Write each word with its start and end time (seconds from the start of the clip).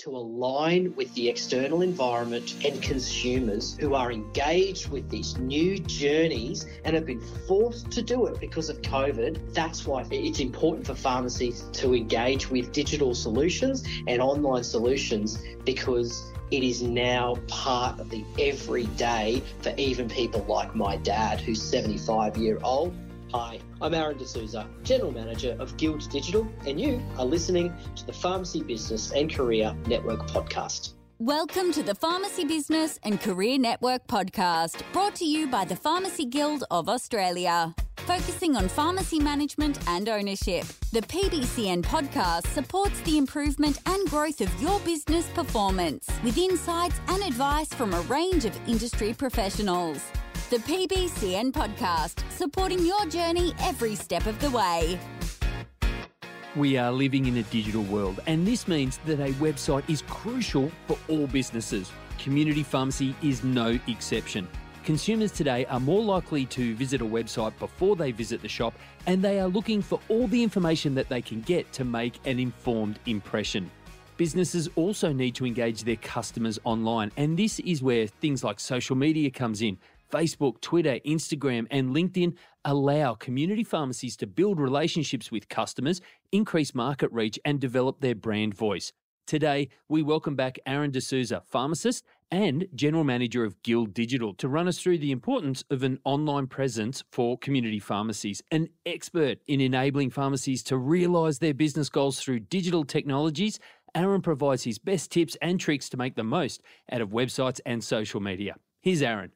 to 0.00 0.16
align 0.16 0.94
with 0.96 1.12
the 1.14 1.28
external 1.28 1.82
environment 1.82 2.56
and 2.64 2.82
consumers 2.82 3.76
who 3.78 3.94
are 3.94 4.10
engaged 4.10 4.88
with 4.88 5.08
these 5.10 5.36
new 5.36 5.78
journeys 5.78 6.64
and 6.84 6.94
have 6.94 7.04
been 7.04 7.20
forced 7.46 7.90
to 7.90 8.00
do 8.00 8.24
it 8.24 8.40
because 8.40 8.70
of 8.70 8.80
COVID. 8.80 9.52
That's 9.52 9.86
why 9.86 10.06
it's 10.10 10.40
important 10.40 10.86
for 10.86 10.94
pharmacies 10.94 11.64
to 11.72 11.94
engage 11.94 12.48
with 12.48 12.72
digital 12.72 13.14
solutions 13.14 13.84
and 14.06 14.22
online 14.22 14.64
solutions 14.64 15.38
because 15.66 16.32
it 16.50 16.62
is 16.62 16.82
now 16.82 17.36
part 17.46 18.00
of 18.00 18.08
the 18.08 18.24
everyday 18.38 19.42
for 19.60 19.74
even 19.76 20.08
people 20.08 20.44
like 20.48 20.74
my 20.74 20.96
dad, 20.96 21.40
who's 21.40 21.62
75 21.62 22.38
year 22.38 22.58
old. 22.62 22.94
Hi, 23.32 23.60
I'm 23.80 23.94
Aaron 23.94 24.18
D'Souza, 24.18 24.66
General 24.82 25.12
Manager 25.12 25.56
of 25.60 25.76
Guild 25.76 26.10
Digital, 26.10 26.48
and 26.66 26.80
you 26.80 27.00
are 27.16 27.24
listening 27.24 27.72
to 27.94 28.04
the 28.04 28.12
Pharmacy 28.12 28.60
Business 28.60 29.12
and 29.12 29.32
Career 29.32 29.72
Network 29.86 30.26
podcast. 30.26 30.94
Welcome 31.20 31.70
to 31.74 31.84
the 31.84 31.94
Pharmacy 31.94 32.44
Business 32.44 32.98
and 33.04 33.20
Career 33.20 33.56
Network 33.56 34.08
podcast, 34.08 34.82
brought 34.92 35.14
to 35.14 35.24
you 35.24 35.46
by 35.46 35.64
the 35.64 35.76
Pharmacy 35.76 36.24
Guild 36.24 36.64
of 36.72 36.88
Australia. 36.88 37.72
Focusing 37.98 38.56
on 38.56 38.68
pharmacy 38.68 39.20
management 39.20 39.78
and 39.86 40.08
ownership, 40.08 40.64
the 40.90 41.02
PBCN 41.02 41.82
podcast 41.82 42.48
supports 42.48 43.00
the 43.02 43.16
improvement 43.16 43.78
and 43.86 44.10
growth 44.10 44.40
of 44.40 44.60
your 44.60 44.80
business 44.80 45.28
performance 45.34 46.08
with 46.24 46.36
insights 46.36 47.00
and 47.06 47.22
advice 47.22 47.72
from 47.72 47.94
a 47.94 48.00
range 48.02 48.44
of 48.44 48.58
industry 48.68 49.14
professionals. 49.14 50.00
The 50.50 50.56
PBCN 50.56 51.52
podcast, 51.52 52.28
supporting 52.32 52.84
your 52.84 53.06
journey 53.06 53.54
every 53.60 53.94
step 53.94 54.26
of 54.26 54.36
the 54.40 54.50
way. 54.50 54.98
We 56.56 56.76
are 56.76 56.90
living 56.90 57.26
in 57.26 57.36
a 57.36 57.44
digital 57.44 57.84
world, 57.84 58.18
and 58.26 58.44
this 58.44 58.66
means 58.66 58.98
that 59.06 59.20
a 59.20 59.30
website 59.34 59.88
is 59.88 60.02
crucial 60.08 60.72
for 60.88 60.98
all 61.08 61.28
businesses. 61.28 61.92
Community 62.18 62.64
pharmacy 62.64 63.14
is 63.22 63.44
no 63.44 63.78
exception. 63.86 64.48
Consumers 64.82 65.30
today 65.30 65.66
are 65.66 65.78
more 65.78 66.02
likely 66.02 66.46
to 66.46 66.74
visit 66.74 67.00
a 67.00 67.04
website 67.04 67.56
before 67.60 67.94
they 67.94 68.10
visit 68.10 68.42
the 68.42 68.48
shop, 68.48 68.74
and 69.06 69.22
they 69.22 69.38
are 69.38 69.46
looking 69.46 69.80
for 69.80 70.00
all 70.08 70.26
the 70.26 70.42
information 70.42 70.96
that 70.96 71.08
they 71.08 71.22
can 71.22 71.42
get 71.42 71.72
to 71.74 71.84
make 71.84 72.18
an 72.26 72.40
informed 72.40 72.98
impression. 73.06 73.70
Businesses 74.16 74.68
also 74.74 75.12
need 75.12 75.36
to 75.36 75.46
engage 75.46 75.84
their 75.84 75.94
customers 75.94 76.58
online, 76.64 77.12
and 77.16 77.38
this 77.38 77.60
is 77.60 77.84
where 77.84 78.08
things 78.08 78.42
like 78.42 78.58
social 78.58 78.96
media 78.96 79.30
comes 79.30 79.62
in. 79.62 79.78
Facebook, 80.10 80.60
Twitter, 80.60 80.98
Instagram, 81.06 81.66
and 81.70 81.94
LinkedIn 81.94 82.34
allow 82.64 83.14
community 83.14 83.64
pharmacies 83.64 84.16
to 84.18 84.26
build 84.26 84.60
relationships 84.60 85.30
with 85.30 85.48
customers, 85.48 86.00
increase 86.32 86.74
market 86.74 87.10
reach, 87.12 87.38
and 87.44 87.60
develop 87.60 88.00
their 88.00 88.14
brand 88.14 88.54
voice. 88.54 88.92
Today, 89.26 89.68
we 89.88 90.02
welcome 90.02 90.34
back 90.34 90.58
Aaron 90.66 90.90
D'Souza, 90.90 91.42
pharmacist 91.46 92.04
and 92.32 92.66
General 92.74 93.04
Manager 93.04 93.44
of 93.44 93.62
Guild 93.62 93.94
Digital, 93.94 94.34
to 94.34 94.48
run 94.48 94.68
us 94.68 94.78
through 94.78 94.98
the 94.98 95.12
importance 95.12 95.62
of 95.70 95.82
an 95.82 95.98
online 96.04 96.46
presence 96.46 97.04
for 97.10 97.38
community 97.38 97.78
pharmacies. 97.78 98.42
An 98.50 98.68
expert 98.86 99.38
in 99.46 99.60
enabling 99.60 100.10
pharmacies 100.10 100.62
to 100.64 100.76
realise 100.76 101.38
their 101.38 101.54
business 101.54 101.88
goals 101.88 102.20
through 102.20 102.40
digital 102.40 102.84
technologies, 102.84 103.58
Aaron 103.94 104.22
provides 104.22 104.64
his 104.64 104.78
best 104.78 105.10
tips 105.10 105.36
and 105.42 105.58
tricks 105.58 105.88
to 105.90 105.96
make 105.96 106.16
the 106.16 106.24
most 106.24 106.62
out 106.90 107.00
of 107.00 107.10
websites 107.10 107.60
and 107.66 107.82
social 107.82 108.20
media. 108.20 108.56
Here's 108.80 109.02
Aaron. 109.02 109.32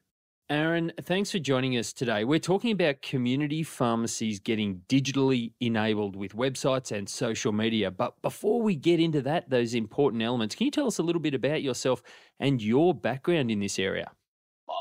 Aaron, 0.47 0.91
thanks 1.01 1.31
for 1.31 1.39
joining 1.39 1.75
us 1.75 1.91
today. 1.91 2.23
We're 2.23 2.37
talking 2.37 2.69
about 2.69 3.01
community 3.01 3.63
pharmacies 3.63 4.39
getting 4.39 4.83
digitally 4.87 5.53
enabled 5.59 6.15
with 6.15 6.35
websites 6.35 6.95
and 6.95 7.09
social 7.09 7.51
media. 7.51 7.89
But 7.89 8.21
before 8.21 8.61
we 8.61 8.75
get 8.75 8.99
into 8.99 9.23
that, 9.23 9.49
those 9.49 9.73
important 9.73 10.21
elements, 10.21 10.53
can 10.53 10.65
you 10.65 10.71
tell 10.71 10.85
us 10.85 10.99
a 10.99 11.03
little 11.03 11.19
bit 11.19 11.33
about 11.33 11.63
yourself 11.63 12.03
and 12.39 12.61
your 12.61 12.93
background 12.93 13.49
in 13.49 13.59
this 13.59 13.79
area? 13.79 14.11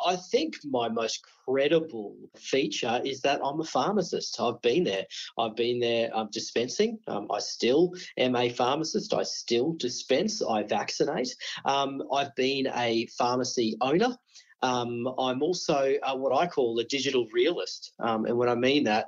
I 0.05 0.17
think 0.17 0.57
my 0.67 0.91
most 0.91 1.25
credible 1.47 2.15
feature 2.37 3.01
is 3.03 3.23
that 3.23 3.41
I'm 3.43 3.61
a 3.61 3.65
pharmacist. 3.65 4.39
I've 4.39 4.61
been 4.61 4.85
there. 4.85 5.07
I've 5.39 5.57
been 5.57 5.81
there 5.81 6.15
um, 6.15 6.29
dispensing. 6.31 6.99
Um, 7.07 7.27
I 7.31 7.39
still 7.39 7.95
am 8.19 8.37
a 8.37 8.51
pharmacist. 8.51 9.15
I 9.15 9.23
still 9.23 9.73
dispense. 9.73 10.43
I 10.43 10.65
vaccinate. 10.65 11.35
Um, 11.65 12.03
I've 12.13 12.35
been 12.35 12.69
a 12.75 13.07
pharmacy 13.17 13.79
owner. 13.81 14.15
Um, 14.63 15.09
I'm 15.19 15.43
also 15.43 15.95
uh, 16.03 16.17
what 16.17 16.37
I 16.37 16.47
call 16.47 16.79
a 16.79 16.85
digital 16.85 17.27
realist. 17.33 17.93
Um, 17.99 18.25
and 18.27 18.37
when 18.37 18.49
I 18.49 18.55
mean 18.55 18.85
that, 18.85 19.07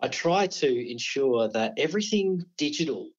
I 0.00 0.08
try 0.08 0.46
to 0.46 0.90
ensure 0.90 1.48
that 1.48 1.74
everything 1.76 2.44
digital 2.56 3.10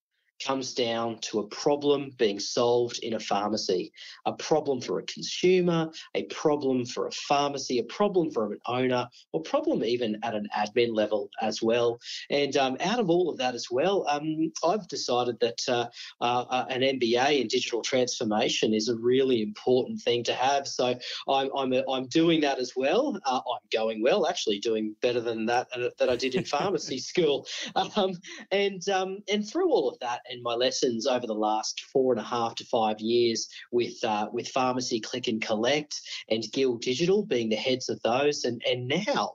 comes 0.43 0.73
down 0.73 1.19
to 1.19 1.39
a 1.39 1.47
problem 1.47 2.11
being 2.17 2.39
solved 2.39 2.99
in 2.99 3.13
a 3.13 3.19
pharmacy, 3.19 3.91
a 4.25 4.33
problem 4.33 4.81
for 4.81 4.99
a 4.99 5.03
consumer, 5.03 5.89
a 6.15 6.23
problem 6.25 6.85
for 6.85 7.07
a 7.07 7.11
pharmacy, 7.11 7.79
a 7.79 7.83
problem 7.83 8.31
for 8.31 8.53
an 8.53 8.59
owner, 8.65 9.07
or 9.33 9.41
problem 9.41 9.83
even 9.83 10.17
at 10.23 10.35
an 10.35 10.47
admin 10.55 10.95
level 10.95 11.29
as 11.41 11.61
well. 11.61 11.99
And 12.29 12.55
um, 12.57 12.77
out 12.79 12.99
of 12.99 13.09
all 13.09 13.29
of 13.29 13.37
that 13.37 13.55
as 13.55 13.67
well, 13.69 14.05
um, 14.07 14.51
I've 14.65 14.87
decided 14.87 15.39
that 15.41 15.61
uh, 15.67 15.87
uh, 16.21 16.45
uh 16.49 16.65
an 16.69 16.81
MBA 16.81 17.41
in 17.41 17.47
digital 17.47 17.81
transformation 17.81 18.73
is 18.73 18.89
a 18.89 18.95
really 18.95 19.41
important 19.41 20.01
thing 20.01 20.23
to 20.23 20.33
have. 20.33 20.67
So 20.67 20.95
I'm 21.27 21.49
I'm, 21.55 21.73
a, 21.73 21.83
I'm 21.89 22.07
doing 22.07 22.41
that 22.41 22.59
as 22.59 22.73
well. 22.75 23.19
Uh, 23.25 23.37
I'm 23.37 23.67
going 23.71 24.01
well, 24.01 24.27
actually 24.27 24.59
doing 24.59 24.95
better 25.01 25.21
than 25.21 25.45
that 25.47 25.67
uh, 25.75 25.89
that 25.97 26.09
I 26.09 26.15
did 26.15 26.35
in 26.35 26.43
pharmacy 26.55 26.99
school. 26.99 27.47
Um, 27.75 28.13
and 28.51 28.87
um, 28.89 29.19
and 29.31 29.47
through 29.47 29.69
all 29.69 29.89
of 29.89 29.99
that 29.99 30.21
and 30.29 30.41
my 30.43 30.53
lessons 30.53 31.07
over 31.07 31.27
the 31.27 31.33
last 31.33 31.81
four 31.91 32.13
and 32.13 32.21
a 32.21 32.23
half 32.23 32.55
to 32.55 32.65
five 32.65 32.99
years 32.99 33.47
with 33.71 34.03
uh, 34.03 34.27
with 34.31 34.47
Pharmacy 34.47 34.99
Click 34.99 35.27
and 35.27 35.41
Collect 35.41 35.99
and 36.29 36.43
Guild 36.51 36.81
Digital 36.81 37.25
being 37.25 37.49
the 37.49 37.55
heads 37.55 37.89
of 37.89 38.01
those, 38.03 38.43
and 38.45 38.61
and 38.69 38.87
now 38.87 39.31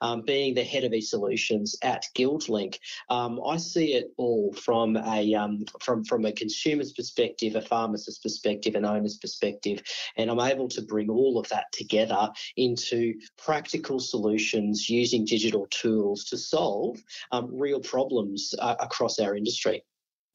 um, 0.00 0.22
being 0.22 0.54
the 0.54 0.64
head 0.64 0.84
of 0.84 0.92
e-solutions 0.92 1.76
at 1.82 2.04
GuildLink, 2.14 2.78
um, 3.10 3.40
I 3.46 3.56
see 3.56 3.94
it 3.94 4.12
all 4.16 4.52
from 4.52 4.96
a 4.96 5.34
um, 5.34 5.64
from 5.80 6.04
from 6.04 6.24
a 6.24 6.32
consumer's 6.32 6.92
perspective, 6.92 7.56
a 7.56 7.60
pharmacist's 7.60 8.20
perspective, 8.20 8.74
an 8.74 8.84
owner's 8.84 9.18
perspective, 9.18 9.82
and 10.16 10.30
I'm 10.30 10.40
able 10.40 10.68
to 10.68 10.82
bring 10.82 11.10
all 11.10 11.38
of 11.38 11.48
that 11.48 11.66
together 11.72 12.30
into 12.56 13.14
practical 13.36 14.00
solutions 14.00 14.88
using 14.88 15.24
digital 15.24 15.66
tools 15.70 16.24
to 16.24 16.38
solve 16.38 16.98
um, 17.32 17.48
real 17.52 17.80
problems 17.80 18.54
uh, 18.58 18.76
across 18.80 19.18
our 19.18 19.36
industry. 19.36 19.82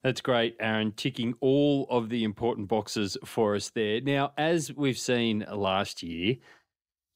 That's 0.04 0.22
great, 0.22 0.56
Aaron, 0.60 0.94
ticking 0.94 1.36
all 1.42 1.86
of 1.90 2.10
the 2.10 2.24
important 2.24 2.68
boxes 2.68 3.18
for 3.24 3.56
us 3.56 3.70
there. 3.70 4.02
Now, 4.02 4.34
as 4.36 4.74
we've 4.74 4.98
seen 4.98 5.46
last 5.52 6.02
year, 6.02 6.38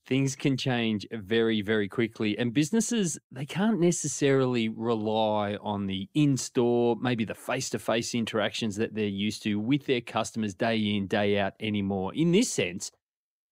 things 0.05 0.35
can 0.35 0.55
change 0.55 1.07
very, 1.11 1.61
very 1.61 1.87
quickly. 1.87 2.37
And 2.37 2.53
businesses, 2.53 3.17
they 3.31 3.45
can't 3.45 3.79
necessarily 3.79 4.69
rely 4.69 5.55
on 5.61 5.87
the 5.87 6.07
in 6.13 6.37
store, 6.37 6.95
maybe 7.01 7.25
the 7.25 7.33
face 7.33 7.71
to 7.71 7.79
face 7.79 8.13
interactions 8.13 8.75
that 8.75 8.93
they're 8.93 9.05
used 9.05 9.41
to 9.43 9.59
with 9.59 9.87
their 9.87 10.01
customers 10.01 10.53
day 10.53 10.77
in, 10.77 11.07
day 11.07 11.39
out 11.39 11.53
anymore. 11.59 12.13
In 12.13 12.31
this 12.31 12.51
sense, 12.51 12.91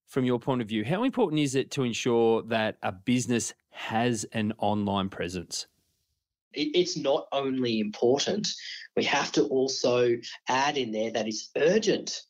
from 0.06 0.26
your 0.26 0.40
point 0.40 0.62
of 0.62 0.68
view, 0.68 0.86
how 0.86 1.04
important 1.04 1.42
is 1.42 1.56
it 1.56 1.72
to 1.72 1.84
ensure 1.84 2.44
that 2.44 2.78
a 2.84 2.92
business 2.92 3.56
has 3.72 4.26
an 4.26 4.54
online 4.60 5.10
presence? 5.10 5.66
it's 6.56 6.98
not 6.98 7.28
only 7.32 7.80
important, 7.80 8.48
we 8.96 9.04
have 9.06 9.32
to 9.34 9.44
also 9.46 10.16
add 10.48 10.78
in 10.78 10.92
there 10.92 11.12
that 11.12 11.28
it's 11.28 11.50
urgent. 11.58 12.22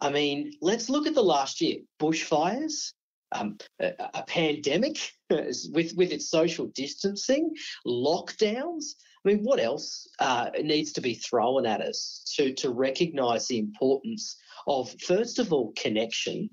I 0.00 0.10
mean, 0.10 0.52
let's 0.60 0.88
look 0.88 1.06
at 1.06 1.14
the 1.14 1.22
last 1.22 1.60
year 1.60 1.78
bushfires, 2.00 2.92
um, 3.32 3.58
a, 3.80 3.92
a, 4.14 4.22
pandemic 4.24 4.98
with, 5.30 5.94
with 5.96 6.12
its 6.12 6.28
social 6.28 6.66
distancing, 6.74 7.54
lockdowns. 7.86 8.84
I 9.24 9.28
mean, 9.28 9.38
what 9.42 9.60
else 9.60 10.08
uh, 10.18 10.50
needs 10.62 10.92
to 10.92 11.00
be 11.00 11.14
thrown 11.14 11.66
at 11.66 11.80
us 11.80 12.24
to, 12.36 12.52
to 12.54 12.70
recognize 12.70 13.46
the 13.46 13.58
importance 13.58 14.36
of, 14.66 14.94
first 15.00 15.38
of 15.38 15.52
all, 15.52 15.72
connection, 15.76 16.50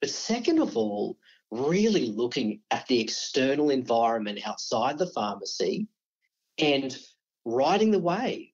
but 0.00 0.10
second 0.10 0.58
of 0.60 0.76
all, 0.76 1.16
really 1.50 2.06
looking 2.06 2.60
at 2.70 2.86
the 2.86 3.00
external 3.00 3.70
environment 3.70 4.40
outside 4.46 4.98
the 4.98 5.06
pharmacy 5.06 5.86
and 6.58 6.98
riding 7.44 7.90
the 7.90 7.98
wave. 7.98 8.48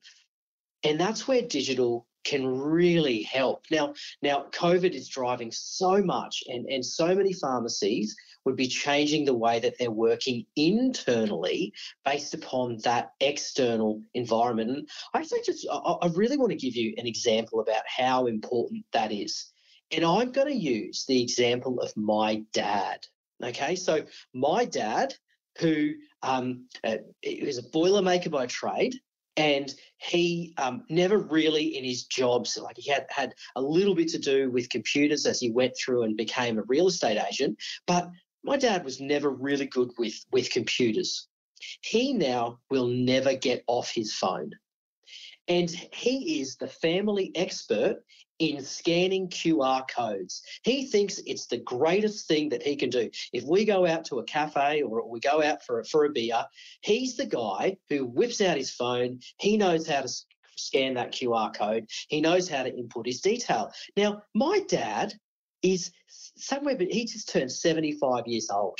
And 0.84 1.00
that's 1.00 1.26
where 1.26 1.42
digital 1.42 2.06
can 2.24 2.46
really 2.46 3.22
help. 3.22 3.64
Now, 3.70 3.94
now 4.22 4.46
COVID 4.52 4.92
is 4.92 5.08
driving 5.08 5.50
so 5.50 6.02
much, 6.02 6.42
and, 6.46 6.66
and 6.66 6.84
so 6.84 7.14
many 7.14 7.32
pharmacies 7.32 8.14
would 8.44 8.56
be 8.56 8.68
changing 8.68 9.24
the 9.24 9.34
way 9.34 9.60
that 9.60 9.74
they're 9.78 9.90
working 9.90 10.44
internally 10.56 11.72
based 12.04 12.34
upon 12.34 12.78
that 12.84 13.12
external 13.20 14.02
environment. 14.14 14.70
And 14.70 14.88
I 15.14 15.20
actually 15.20 15.42
just, 15.44 15.66
I, 15.70 15.76
I 15.76 16.08
really 16.14 16.36
want 16.36 16.50
to 16.50 16.58
give 16.58 16.76
you 16.76 16.94
an 16.98 17.06
example 17.06 17.60
about 17.60 17.82
how 17.86 18.26
important 18.26 18.84
that 18.92 19.10
is. 19.10 19.50
And 19.90 20.04
I'm 20.04 20.32
going 20.32 20.48
to 20.48 20.54
use 20.54 21.04
the 21.06 21.22
example 21.22 21.80
of 21.80 21.96
my 21.96 22.42
dad. 22.52 23.06
Okay, 23.42 23.74
so 23.74 24.04
my 24.34 24.64
dad 24.64 25.14
who 25.58 25.92
um, 26.22 26.66
uh, 26.84 26.96
is 27.22 27.58
a 27.58 27.62
boilermaker 27.62 28.30
by 28.30 28.46
trade 28.46 28.94
and 29.36 29.72
he 29.98 30.52
um, 30.58 30.82
never 30.90 31.18
really 31.18 31.76
in 31.76 31.84
his 31.84 32.04
jobs 32.04 32.58
like 32.60 32.76
he 32.76 32.90
had 32.90 33.06
had 33.08 33.34
a 33.56 33.62
little 33.62 33.94
bit 33.94 34.08
to 34.08 34.18
do 34.18 34.50
with 34.50 34.68
computers 34.68 35.26
as 35.26 35.38
he 35.38 35.50
went 35.50 35.72
through 35.76 36.02
and 36.02 36.16
became 36.16 36.58
a 36.58 36.62
real 36.62 36.88
estate 36.88 37.22
agent 37.30 37.56
but 37.86 38.10
my 38.48 38.56
dad 38.56 38.84
was 38.84 39.00
never 39.00 39.30
really 39.30 39.66
good 39.66 39.90
with 39.98 40.24
with 40.32 40.50
computers. 40.50 41.28
He 41.82 42.12
now 42.12 42.60
will 42.70 42.86
never 42.86 43.34
get 43.34 43.64
off 43.66 43.90
his 43.90 44.14
phone. 44.14 44.52
And 45.48 45.70
he 45.92 46.40
is 46.40 46.56
the 46.56 46.68
family 46.68 47.32
expert 47.34 48.04
in 48.38 48.62
scanning 48.62 49.28
QR 49.28 49.86
codes. 49.88 50.42
He 50.62 50.86
thinks 50.86 51.20
it's 51.26 51.46
the 51.46 51.58
greatest 51.58 52.28
thing 52.28 52.48
that 52.50 52.62
he 52.62 52.76
can 52.76 52.90
do. 52.90 53.10
If 53.32 53.44
we 53.44 53.64
go 53.64 53.86
out 53.86 54.04
to 54.06 54.18
a 54.18 54.24
cafe 54.24 54.82
or 54.82 55.08
we 55.08 55.20
go 55.20 55.42
out 55.42 55.64
for 55.64 55.80
a, 55.80 55.84
for 55.84 56.04
a 56.04 56.10
beer, 56.10 56.44
he's 56.82 57.16
the 57.16 57.26
guy 57.26 57.76
who 57.88 58.06
whips 58.06 58.40
out 58.40 58.56
his 58.56 58.70
phone. 58.70 59.20
He 59.40 59.56
knows 59.56 59.88
how 59.88 60.02
to 60.02 60.08
scan 60.56 60.94
that 60.94 61.12
QR 61.12 61.54
code. 61.54 61.86
He 62.08 62.20
knows 62.20 62.48
how 62.48 62.62
to 62.62 62.74
input 62.74 63.06
his 63.06 63.20
detail. 63.20 63.72
Now, 63.96 64.22
my 64.34 64.60
dad 64.68 65.14
is 65.62 65.90
somewhere, 66.36 66.76
but 66.76 66.88
he 66.88 67.04
just 67.04 67.28
turned 67.28 67.50
75 67.50 68.26
years 68.26 68.50
old. 68.50 68.78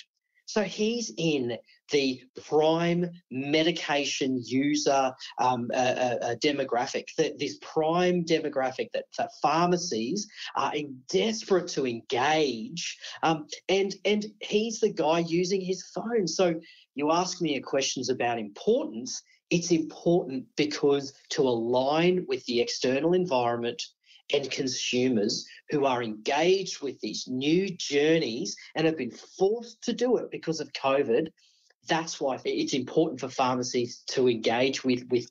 So 0.48 0.62
he's 0.62 1.12
in 1.18 1.58
the 1.92 2.22
prime 2.46 3.10
medication 3.30 4.40
user 4.42 5.12
um, 5.38 5.70
uh, 5.74 5.76
uh, 5.76 6.34
demographic, 6.36 7.04
the, 7.18 7.34
this 7.38 7.58
prime 7.60 8.24
demographic 8.24 8.88
that, 8.94 9.04
that, 9.18 9.28
pharmacies 9.42 10.26
are 10.56 10.72
desperate 11.10 11.68
to 11.68 11.86
engage. 11.86 12.96
Um, 13.22 13.46
and, 13.68 13.94
and 14.06 14.24
he's 14.40 14.80
the 14.80 14.90
guy 14.90 15.18
using 15.18 15.60
his 15.60 15.84
phone. 15.94 16.26
So 16.26 16.54
you 16.94 17.12
ask 17.12 17.42
me 17.42 17.60
questions 17.60 18.08
about 18.08 18.38
importance. 18.38 19.22
It's 19.50 19.70
important 19.70 20.46
because 20.56 21.12
to 21.30 21.42
align 21.42 22.24
with 22.26 22.42
the 22.46 22.62
external 22.62 23.12
environment 23.12 23.82
and 24.32 24.50
consumers 24.50 25.46
who 25.70 25.84
are 25.84 26.02
engaged 26.02 26.82
with 26.82 27.00
these 27.00 27.26
new 27.28 27.68
journeys 27.70 28.56
and 28.74 28.86
have 28.86 28.96
been 28.96 29.10
forced 29.10 29.82
to 29.82 29.92
do 29.92 30.16
it 30.16 30.30
because 30.30 30.60
of 30.60 30.72
COVID. 30.72 31.28
That's 31.88 32.20
why 32.20 32.38
it's 32.44 32.74
important 32.74 33.20
for 33.20 33.28
pharmacies 33.28 34.02
to 34.08 34.28
engage 34.28 34.84
with 34.84 35.06
with 35.10 35.30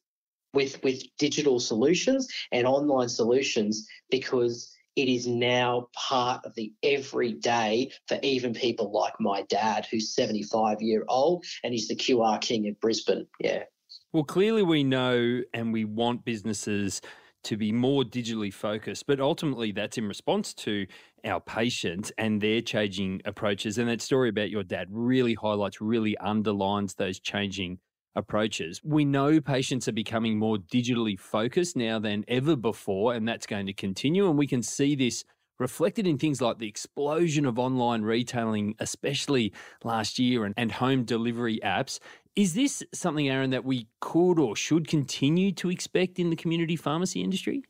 with 0.53 0.81
with 0.83 1.03
digital 1.17 1.59
solutions 1.59 2.27
and 2.51 2.65
online 2.65 3.09
solutions 3.09 3.87
because 4.09 4.73
it 4.95 5.07
is 5.07 5.27
now 5.27 5.87
part 5.93 6.43
of 6.43 6.55
the 6.55 6.73
everyday 6.81 7.91
for 8.07 8.17
even 8.23 8.53
people 8.53 8.91
like 8.91 9.13
my 9.19 9.43
dad, 9.43 9.85
who's 9.91 10.15
75 10.15 10.81
year 10.81 11.05
old 11.07 11.45
and 11.63 11.71
he's 11.71 11.87
the 11.87 11.95
QR 11.95 12.41
king 12.41 12.67
of 12.67 12.79
Brisbane. 12.79 13.27
Yeah. 13.39 13.63
Well, 14.11 14.23
clearly 14.23 14.63
we 14.63 14.83
know 14.83 15.41
and 15.53 15.71
we 15.71 15.85
want 15.85 16.25
businesses 16.25 17.01
to 17.47 17.57
be 17.57 17.71
more 17.71 18.03
digitally 18.03 18.53
focused. 18.53 19.07
But 19.07 19.19
ultimately, 19.19 19.71
that's 19.71 19.97
in 19.97 20.07
response 20.07 20.53
to 20.55 20.85
our 21.25 21.39
patients 21.39 22.11
and 22.17 22.39
their 22.41 22.61
changing 22.61 23.21
approaches. 23.25 23.77
And 23.77 23.89
that 23.89 24.01
story 24.01 24.29
about 24.29 24.49
your 24.49 24.63
dad 24.63 24.87
really 24.91 25.33
highlights, 25.33 25.81
really 25.81 26.17
underlines 26.17 26.95
those 26.95 27.19
changing 27.19 27.79
approaches. 28.15 28.81
We 28.83 29.05
know 29.05 29.39
patients 29.39 29.87
are 29.87 29.93
becoming 29.93 30.37
more 30.37 30.57
digitally 30.57 31.19
focused 31.19 31.77
now 31.77 31.99
than 31.99 32.25
ever 32.27 32.55
before, 32.55 33.13
and 33.13 33.27
that's 33.27 33.45
going 33.45 33.67
to 33.67 33.73
continue. 33.73 34.27
And 34.27 34.37
we 34.37 34.47
can 34.47 34.63
see 34.63 34.95
this 34.95 35.23
reflected 35.59 36.07
in 36.07 36.17
things 36.17 36.41
like 36.41 36.59
the 36.59 36.67
explosion 36.67 37.45
of 37.45 37.57
online 37.59 38.03
retailing, 38.03 38.75
especially 38.79 39.53
last 39.83 40.19
year, 40.19 40.45
and, 40.45 40.53
and 40.57 40.71
home 40.71 41.03
delivery 41.03 41.59
apps. 41.63 41.99
Is 42.35 42.53
this 42.53 42.83
something, 42.93 43.27
Aaron, 43.29 43.49
that 43.49 43.65
we 43.65 43.87
could 43.99 44.39
or 44.39 44.55
should 44.55 44.87
continue 44.87 45.51
to 45.53 45.71
expect 45.71 46.19
in 46.19 46.29
the 46.29 46.35
community 46.35 46.75
pharmacy 46.75 47.21
industry? 47.21 47.63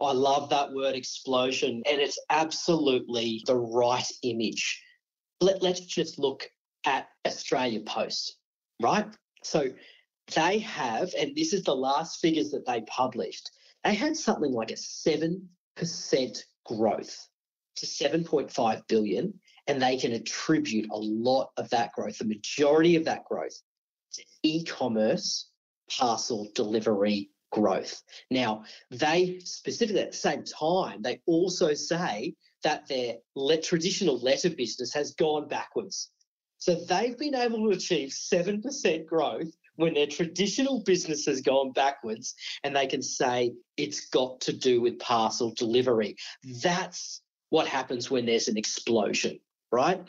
I 0.00 0.12
love 0.12 0.50
that 0.50 0.72
word 0.74 0.94
explosion, 0.94 1.82
and 1.90 2.00
it's 2.00 2.18
absolutely 2.28 3.42
the 3.46 3.56
right 3.56 4.06
image. 4.22 4.82
Let, 5.40 5.62
let's 5.62 5.80
just 5.80 6.18
look 6.18 6.46
at 6.84 7.08
Australia 7.26 7.80
Post, 7.80 8.36
right? 8.82 9.06
So 9.42 9.70
they 10.34 10.58
have, 10.58 11.14
and 11.18 11.34
this 11.34 11.54
is 11.54 11.62
the 11.62 11.74
last 11.74 12.20
figures 12.20 12.50
that 12.50 12.66
they 12.66 12.82
published, 12.82 13.50
they 13.84 13.94
had 13.94 14.16
something 14.16 14.52
like 14.52 14.70
a 14.70 14.74
7% 14.74 15.40
growth 16.66 17.28
to 17.76 17.86
7.5 17.86 18.82
billion, 18.88 19.34
and 19.66 19.82
they 19.82 19.96
can 19.96 20.12
attribute 20.12 20.88
a 20.90 20.96
lot 20.96 21.50
of 21.56 21.68
that 21.70 21.92
growth, 21.92 22.18
the 22.18 22.24
majority 22.24 22.96
of 22.96 23.04
that 23.04 23.24
growth, 23.24 23.60
to 24.12 24.22
e-commerce 24.42 25.50
parcel 25.90 26.48
delivery 26.54 27.30
growth. 27.52 28.02
Now, 28.30 28.64
they 28.90 29.40
specifically 29.44 30.02
at 30.02 30.12
the 30.12 30.16
same 30.16 30.44
time, 30.44 31.02
they 31.02 31.20
also 31.26 31.74
say 31.74 32.34
that 32.62 32.88
their 32.88 33.16
traditional 33.62 34.18
letter 34.18 34.50
business 34.50 34.92
has 34.94 35.14
gone 35.14 35.48
backwards. 35.48 36.10
So 36.58 36.74
they've 36.74 37.18
been 37.18 37.34
able 37.34 37.58
to 37.58 37.76
achieve 37.76 38.10
7% 38.10 39.06
growth 39.06 39.50
when 39.76 39.94
their 39.94 40.06
traditional 40.06 40.82
business 40.84 41.26
has 41.26 41.40
gone 41.40 41.72
backwards 41.72 42.34
and 42.64 42.74
they 42.74 42.86
can 42.86 43.02
say 43.02 43.52
it's 43.76 44.08
got 44.08 44.40
to 44.42 44.52
do 44.52 44.80
with 44.80 44.98
parcel 44.98 45.52
delivery. 45.54 46.16
That's 46.62 47.22
what 47.50 47.66
happens 47.66 48.10
when 48.10 48.26
there's 48.26 48.48
an 48.48 48.56
explosion, 48.56 49.38
right? 49.70 50.02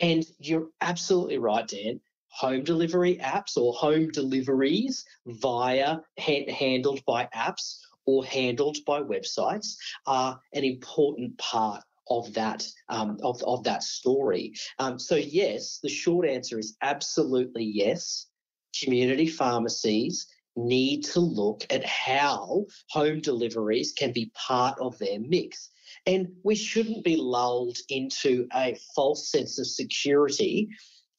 And 0.00 0.24
you're 0.38 0.68
absolutely 0.80 1.38
right, 1.38 1.66
Dan 1.66 2.00
home 2.30 2.62
delivery 2.62 3.16
apps 3.16 3.56
or 3.56 3.72
home 3.72 4.08
deliveries 4.10 5.04
via 5.26 5.96
ha- 6.20 6.52
handled 6.52 7.04
by 7.04 7.28
apps 7.34 7.78
or 8.06 8.24
handled 8.24 8.78
by 8.86 9.00
websites 9.00 9.76
are 10.06 10.40
an 10.54 10.64
important 10.64 11.36
part 11.38 11.82
of 12.10 12.32
that 12.34 12.66
um, 12.88 13.18
of, 13.22 13.42
of 13.42 13.64
that 13.64 13.82
story. 13.82 14.54
Um, 14.78 14.98
so 14.98 15.16
yes, 15.16 15.78
the 15.82 15.88
short 15.88 16.26
answer 16.26 16.58
is 16.58 16.76
absolutely 16.80 17.64
yes. 17.64 18.26
Community 18.82 19.26
pharmacies 19.26 20.26
need 20.56 21.04
to 21.04 21.20
look 21.20 21.64
at 21.70 21.84
how 21.84 22.66
home 22.90 23.20
deliveries 23.20 23.92
can 23.92 24.12
be 24.12 24.30
part 24.34 24.78
of 24.80 24.98
their 24.98 25.20
mix. 25.20 25.70
And 26.06 26.28
we 26.42 26.54
shouldn't 26.54 27.04
be 27.04 27.16
lulled 27.16 27.78
into 27.88 28.48
a 28.54 28.76
false 28.94 29.30
sense 29.30 29.58
of 29.58 29.66
security 29.66 30.68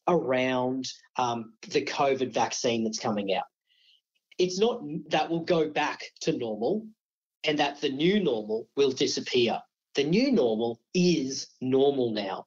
around 0.07 0.87
um, 1.17 1.53
the 1.69 1.85
COVID 1.85 2.33
vaccine 2.33 2.83
that's 2.83 2.99
coming 2.99 3.33
out. 3.33 3.45
It's 4.37 4.59
not 4.59 4.81
that 5.09 5.29
we'll 5.29 5.41
go 5.41 5.69
back 5.69 6.03
to 6.21 6.37
normal 6.37 6.87
and 7.43 7.59
that 7.59 7.81
the 7.81 7.89
new 7.89 8.21
normal 8.21 8.67
will 8.75 8.91
disappear. 8.91 9.61
The 9.95 10.03
new 10.03 10.31
normal 10.31 10.81
is 10.93 11.47
normal 11.61 12.11
now. 12.11 12.45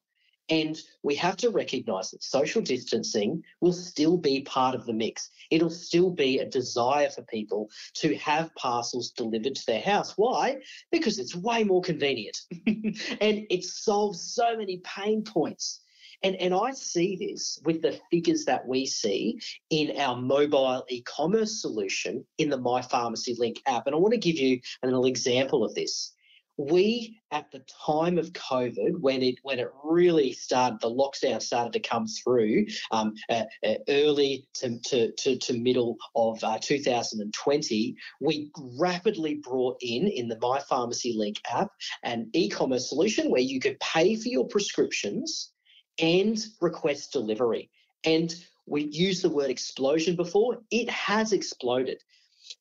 And 0.49 0.79
we 1.03 1.15
have 1.17 1.37
to 1.39 1.51
recognize 1.51 2.11
that 2.11 2.23
social 2.23 2.61
distancing 2.63 3.43
will 3.61 3.73
still 3.73 4.17
be 4.17 4.43
part 4.43 4.75
of 4.75 4.87
the 4.87 4.93
mix. 4.93 5.31
It'll 5.51 5.71
still 5.71 6.11
be 6.11 6.39
a 6.39 6.49
desire 6.49 7.09
for 7.11 7.23
people 7.23 7.71
to 7.95 8.15
have 8.17 8.55
parcels 8.55 9.11
delivered 9.11 9.55
to 9.55 9.67
their 9.67 9.81
house. 9.81 10.15
Why? 10.17 10.59
Because 10.91 11.19
it's 11.19 11.35
way 11.35 11.65
more 11.65 11.83
convenient 11.83 12.39
and 12.67 13.47
it 13.51 13.65
solves 13.65 14.35
so 14.35 14.57
many 14.57 14.79
pain 14.85 15.23
points 15.23 15.83
and, 16.23 16.37
and 16.37 16.55
I 16.55 16.73
see 16.73 17.17
this 17.17 17.59
with 17.65 17.83
the 17.83 17.99
figures 18.11 18.45
that 18.45 18.67
we 18.67 18.87
see 18.87 19.41
in 19.71 19.99
our 19.99 20.17
mobile 20.17 20.85
e 20.89 21.03
commerce 21.03 21.61
solution 21.61 22.25
in 22.39 22.49
the 22.49 22.59
My 22.59 22.81
Pharmacy 22.81 23.35
Link 23.39 23.61
app. 23.67 23.87
And 23.87 23.95
I 23.95 23.99
want 23.99 24.13
to 24.13 24.19
give 24.19 24.37
you 24.37 24.61
an 24.83 25.05
example 25.05 25.65
of 25.65 25.75
this. 25.75 26.15
We, 26.59 27.19
at 27.31 27.51
the 27.51 27.65
time 27.87 28.19
of 28.19 28.33
COVID, 28.33 29.01
when 29.01 29.23
it 29.23 29.37
when 29.43 29.59
it 29.59 29.71
really 29.83 30.33
started, 30.33 30.81
the 30.81 30.91
lockdown 30.91 31.41
started 31.41 31.73
to 31.73 31.81
come 31.81 32.07
through 32.07 32.67
um, 32.91 33.15
uh, 33.31 33.45
uh, 33.67 33.75
early 33.89 34.47
to, 34.55 34.79
to, 34.79 35.13
to, 35.13 35.39
to, 35.39 35.59
middle 35.59 35.97
of 36.15 36.45
uh, 36.45 36.59
2020, 36.61 37.97
we 38.21 38.51
rapidly 38.79 39.37
brought 39.43 39.79
in 39.81 40.07
in 40.09 40.29
the 40.29 40.39
My 40.41 40.61
Pharmacy 40.61 41.15
Link 41.17 41.41
app 41.51 41.69
an 42.03 42.29
e-commerce 42.35 42.89
solution 42.89 43.31
where 43.31 43.41
you 43.41 43.59
could 43.59 43.81
pay 43.81 44.15
for 44.17 44.29
your 44.29 44.47
prescriptions 44.47 45.53
and 45.99 46.39
request 46.61 47.13
delivery. 47.13 47.71
And 48.05 48.35
we 48.67 48.85
used 48.85 49.23
the 49.23 49.31
word 49.31 49.51
explosion 49.51 50.17
before. 50.17 50.59
It 50.71 50.89
has 50.91 51.33
exploded, 51.33 52.03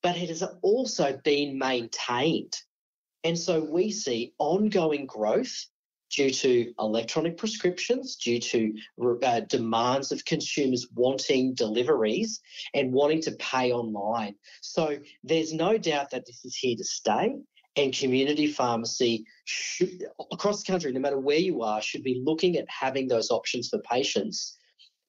but 0.02 0.18
it 0.18 0.30
has 0.30 0.44
also 0.62 1.20
been 1.24 1.58
maintained. 1.58 2.56
And 3.24 3.38
so 3.38 3.62
we 3.62 3.92
see 3.92 4.34
ongoing 4.40 5.06
growth 5.06 5.68
due 6.12 6.30
to 6.30 6.74
electronic 6.80 7.38
prescriptions, 7.38 8.16
due 8.18 8.40
to 8.40 8.74
uh, 9.24 9.40
demands 9.42 10.12
of 10.12 10.26
consumers 10.26 10.88
wanting 10.94 11.54
deliveries 11.54 12.42
and 12.74 12.92
wanting 12.92 13.22
to 13.22 13.32
pay 13.34 13.72
online. 13.72 14.36
So 14.62 14.98
there's 15.24 15.54
no 15.54 15.78
doubt 15.78 16.12
that 16.12 16.26
this 16.26 16.44
is 16.44 16.56
here 16.56 16.76
to 16.76 16.84
stay 16.84 17.36
and 17.78 17.94
community 17.94 18.48
pharmacy 18.48 19.26
should, 19.46 20.04
across 20.32 20.64
the 20.64 20.72
country, 20.72 20.92
no 20.92 21.00
matter 21.00 21.20
where 21.20 21.38
you 21.38 21.62
are, 21.62 21.82
should 21.82 22.04
be 22.04 22.22
looking 22.26 22.58
at 22.58 22.66
having 22.68 23.08
those 23.08 23.32
options 23.32 23.70
for 23.70 23.80
patients 23.80 24.58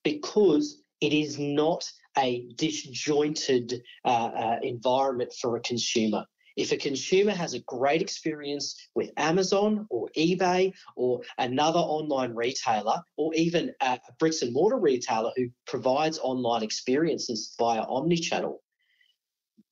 because 0.05 0.83
it 1.01 1.13
is 1.13 1.39
not 1.39 1.91
a 2.19 2.47
disjointed 2.57 3.83
uh, 4.05 4.09
uh, 4.09 4.59
environment 4.63 5.33
for 5.41 5.57
a 5.57 5.61
consumer. 5.61 6.25
If 6.57 6.73
a 6.73 6.77
consumer 6.77 7.33
has 7.33 7.55
a 7.55 7.61
great 7.61 8.03
experience 8.03 8.77
with 8.95 9.11
Amazon 9.17 9.87
or 9.91 10.09
eBay 10.17 10.73
or 10.97 11.21
another 11.39 11.79
online 11.79 12.35
retailer 12.35 13.03
or 13.17 13.35
even 13.35 13.73
a 13.81 13.99
bricks 14.19 14.43
and 14.43 14.53
mortar 14.53 14.79
retailer 14.79 15.33
who 15.37 15.49
provides 15.67 16.19
online 16.19 16.63
experiences 16.63 17.55
via 17.59 17.85
omnichannel, 17.87 18.57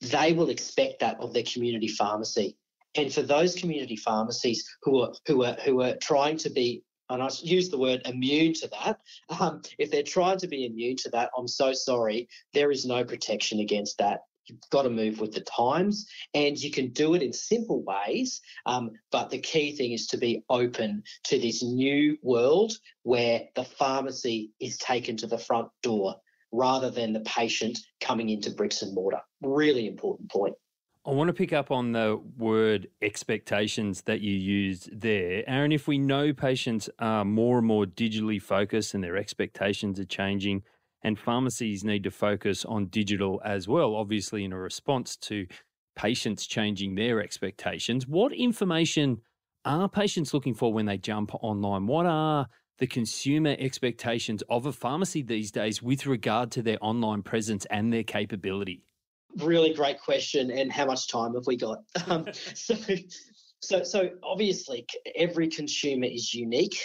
they 0.00 0.32
will 0.32 0.50
expect 0.50 1.00
that 1.00 1.18
of 1.20 1.34
their 1.34 1.42
community 1.42 1.88
pharmacy. 1.88 2.56
And 2.96 3.12
for 3.12 3.22
those 3.22 3.54
community 3.54 3.96
pharmacies 3.96 4.64
who 4.82 5.00
are 5.02 5.12
who 5.26 5.44
are 5.44 5.56
who 5.64 5.82
are 5.82 5.96
trying 5.96 6.38
to 6.38 6.50
be 6.50 6.82
and 7.10 7.22
I 7.22 7.28
use 7.42 7.68
the 7.68 7.78
word 7.78 8.02
immune 8.04 8.54
to 8.54 8.68
that. 8.68 9.00
Um, 9.40 9.62
if 9.78 9.90
they're 9.90 10.02
trying 10.02 10.38
to 10.38 10.46
be 10.46 10.64
immune 10.64 10.96
to 10.98 11.10
that, 11.10 11.30
I'm 11.36 11.48
so 11.48 11.72
sorry. 11.72 12.28
There 12.54 12.70
is 12.70 12.86
no 12.86 13.04
protection 13.04 13.60
against 13.60 13.98
that. 13.98 14.20
You've 14.50 14.70
got 14.70 14.82
to 14.82 14.90
move 14.90 15.20
with 15.20 15.32
the 15.32 15.42
times, 15.42 16.06
and 16.34 16.58
you 16.58 16.70
can 16.70 16.88
do 16.90 17.14
it 17.14 17.22
in 17.22 17.32
simple 17.32 17.82
ways. 17.84 18.40
Um, 18.66 18.90
but 19.12 19.30
the 19.30 19.38
key 19.38 19.76
thing 19.76 19.92
is 19.92 20.06
to 20.08 20.18
be 20.18 20.42
open 20.50 21.02
to 21.24 21.38
this 21.38 21.62
new 21.62 22.18
world 22.22 22.72
where 23.04 23.42
the 23.54 23.64
pharmacy 23.64 24.50
is 24.60 24.76
taken 24.78 25.16
to 25.18 25.26
the 25.26 25.38
front 25.38 25.68
door 25.82 26.16
rather 26.52 26.90
than 26.90 27.12
the 27.12 27.20
patient 27.20 27.78
coming 28.00 28.28
into 28.28 28.50
bricks 28.50 28.82
and 28.82 28.94
mortar. 28.94 29.20
Really 29.40 29.86
important 29.86 30.30
point. 30.30 30.54
I 31.06 31.12
want 31.12 31.28
to 31.28 31.34
pick 31.34 31.52
up 31.52 31.70
on 31.70 31.92
the 31.92 32.20
word 32.36 32.88
expectations 33.00 34.02
that 34.02 34.20
you 34.20 34.34
used 34.34 35.00
there. 35.00 35.42
Aaron, 35.48 35.72
if 35.72 35.88
we 35.88 35.96
know 35.96 36.34
patients 36.34 36.90
are 36.98 37.24
more 37.24 37.58
and 37.58 37.66
more 37.66 37.86
digitally 37.86 38.40
focused 38.40 38.92
and 38.92 39.02
their 39.02 39.16
expectations 39.16 39.98
are 39.98 40.04
changing, 40.04 40.62
and 41.02 41.18
pharmacies 41.18 41.84
need 41.84 42.04
to 42.04 42.10
focus 42.10 42.64
on 42.64 42.86
digital 42.86 43.40
as 43.44 43.66
well, 43.66 43.94
obviously, 43.94 44.44
in 44.44 44.52
a 44.52 44.58
response 44.58 45.16
to 45.16 45.46
patients 45.96 46.46
changing 46.46 46.94
their 46.94 47.20
expectations, 47.20 48.06
what 48.06 48.32
information 48.32 49.20
are 49.64 49.88
patients 49.88 50.32
looking 50.32 50.54
for 50.54 50.72
when 50.72 50.86
they 50.86 50.98
jump 50.98 51.34
online? 51.42 51.86
What 51.86 52.06
are 52.06 52.46
the 52.78 52.86
consumer 52.86 53.54
expectations 53.58 54.42
of 54.48 54.66
a 54.66 54.72
pharmacy 54.72 55.22
these 55.22 55.50
days 55.50 55.82
with 55.82 56.06
regard 56.06 56.50
to 56.52 56.62
their 56.62 56.78
online 56.80 57.22
presence 57.22 57.66
and 57.66 57.92
their 57.92 58.02
capability? 58.02 58.82
Really 59.36 59.74
great 59.74 60.00
question. 60.00 60.50
And 60.50 60.72
how 60.72 60.86
much 60.86 61.08
time 61.08 61.34
have 61.34 61.46
we 61.46 61.56
got? 61.56 61.78
Um, 62.08 62.26
so, 62.54 62.74
so, 63.60 63.82
so 63.82 64.10
obviously, 64.22 64.86
every 65.14 65.48
consumer 65.48 66.06
is 66.06 66.32
unique. 66.32 66.76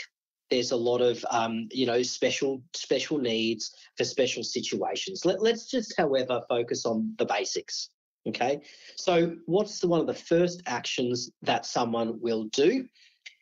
There's 0.49 0.71
a 0.71 0.75
lot 0.75 1.01
of, 1.01 1.25
um, 1.31 1.67
you 1.71 1.85
know, 1.85 2.03
special 2.03 2.61
special 2.75 3.17
needs 3.17 3.71
for 3.97 4.03
special 4.03 4.43
situations. 4.43 5.25
Let, 5.25 5.41
let's 5.41 5.69
just, 5.69 5.93
however, 5.97 6.41
focus 6.47 6.85
on 6.85 7.15
the 7.17 7.25
basics. 7.25 7.89
Okay. 8.27 8.61
So, 8.95 9.35
what's 9.45 9.79
the, 9.79 9.87
one 9.87 9.99
of 9.99 10.07
the 10.07 10.13
first 10.13 10.63
actions 10.65 11.31
that 11.43 11.65
someone 11.65 12.19
will 12.21 12.45
do? 12.45 12.85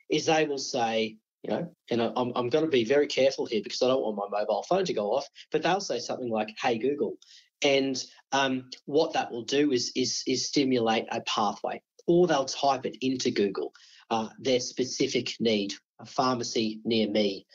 Is 0.09 0.25
they 0.25 0.45
will 0.45 0.57
say, 0.57 1.17
you 1.43 1.51
know, 1.51 1.75
and 1.89 2.01
I'm, 2.01 2.31
I'm 2.35 2.49
going 2.49 2.65
to 2.65 2.71
be 2.71 2.85
very 2.85 3.07
careful 3.07 3.45
here 3.45 3.61
because 3.63 3.81
I 3.81 3.87
don't 3.87 4.01
want 4.01 4.17
my 4.17 4.39
mobile 4.39 4.63
phone 4.63 4.85
to 4.85 4.93
go 4.93 5.11
off, 5.11 5.27
but 5.51 5.61
they'll 5.61 5.81
say 5.81 5.99
something 5.99 6.29
like, 6.29 6.53
hey, 6.61 6.77
Google. 6.77 7.17
And 7.63 8.01
um, 8.31 8.69
what 8.85 9.13
that 9.13 9.31
will 9.31 9.43
do 9.43 9.71
is, 9.71 9.91
is, 9.95 10.23
is 10.27 10.47
stimulate 10.47 11.05
a 11.11 11.21
pathway, 11.21 11.81
or 12.07 12.27
they'll 12.27 12.45
type 12.45 12.85
it 12.85 12.97
into 13.01 13.31
Google, 13.31 13.73
uh, 14.09 14.29
their 14.39 14.59
specific 14.59 15.35
need, 15.39 15.73
a 15.99 16.05
pharmacy 16.05 16.81
near 16.83 17.09
me. 17.09 17.45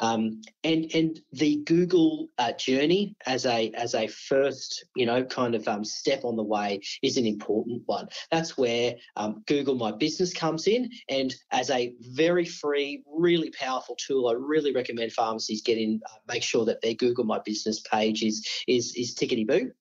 Um, 0.00 0.42
and 0.62 0.90
and 0.94 1.20
the 1.32 1.56
Google 1.64 2.28
uh, 2.38 2.52
journey 2.52 3.16
as 3.26 3.46
a 3.46 3.72
as 3.72 3.94
a 3.94 4.06
first 4.06 4.84
you 4.94 5.06
know 5.06 5.24
kind 5.24 5.54
of 5.54 5.66
um, 5.66 5.84
step 5.84 6.24
on 6.24 6.36
the 6.36 6.42
way 6.42 6.80
is 7.02 7.16
an 7.16 7.26
important 7.26 7.82
one. 7.86 8.08
That's 8.30 8.56
where 8.56 8.94
um, 9.16 9.42
Google 9.46 9.74
My 9.74 9.90
Business 9.90 10.32
comes 10.32 10.68
in, 10.68 10.90
and 11.08 11.34
as 11.50 11.70
a 11.70 11.94
very 12.00 12.44
free, 12.44 13.02
really 13.06 13.50
powerful 13.50 13.96
tool, 13.96 14.28
I 14.28 14.34
really 14.34 14.72
recommend 14.72 15.12
pharmacies 15.12 15.62
get 15.62 15.78
in, 15.78 16.00
uh, 16.08 16.18
make 16.28 16.44
sure 16.44 16.64
that 16.66 16.80
their 16.80 16.94
Google 16.94 17.24
My 17.24 17.40
Business 17.44 17.80
page 17.80 18.22
is 18.22 18.46
is 18.68 18.94
is 18.94 19.16
tickety 19.16 19.46
boo. 19.46 19.72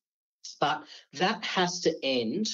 But 0.60 0.84
that 1.14 1.44
has 1.46 1.82
to 1.82 1.94
end 2.04 2.48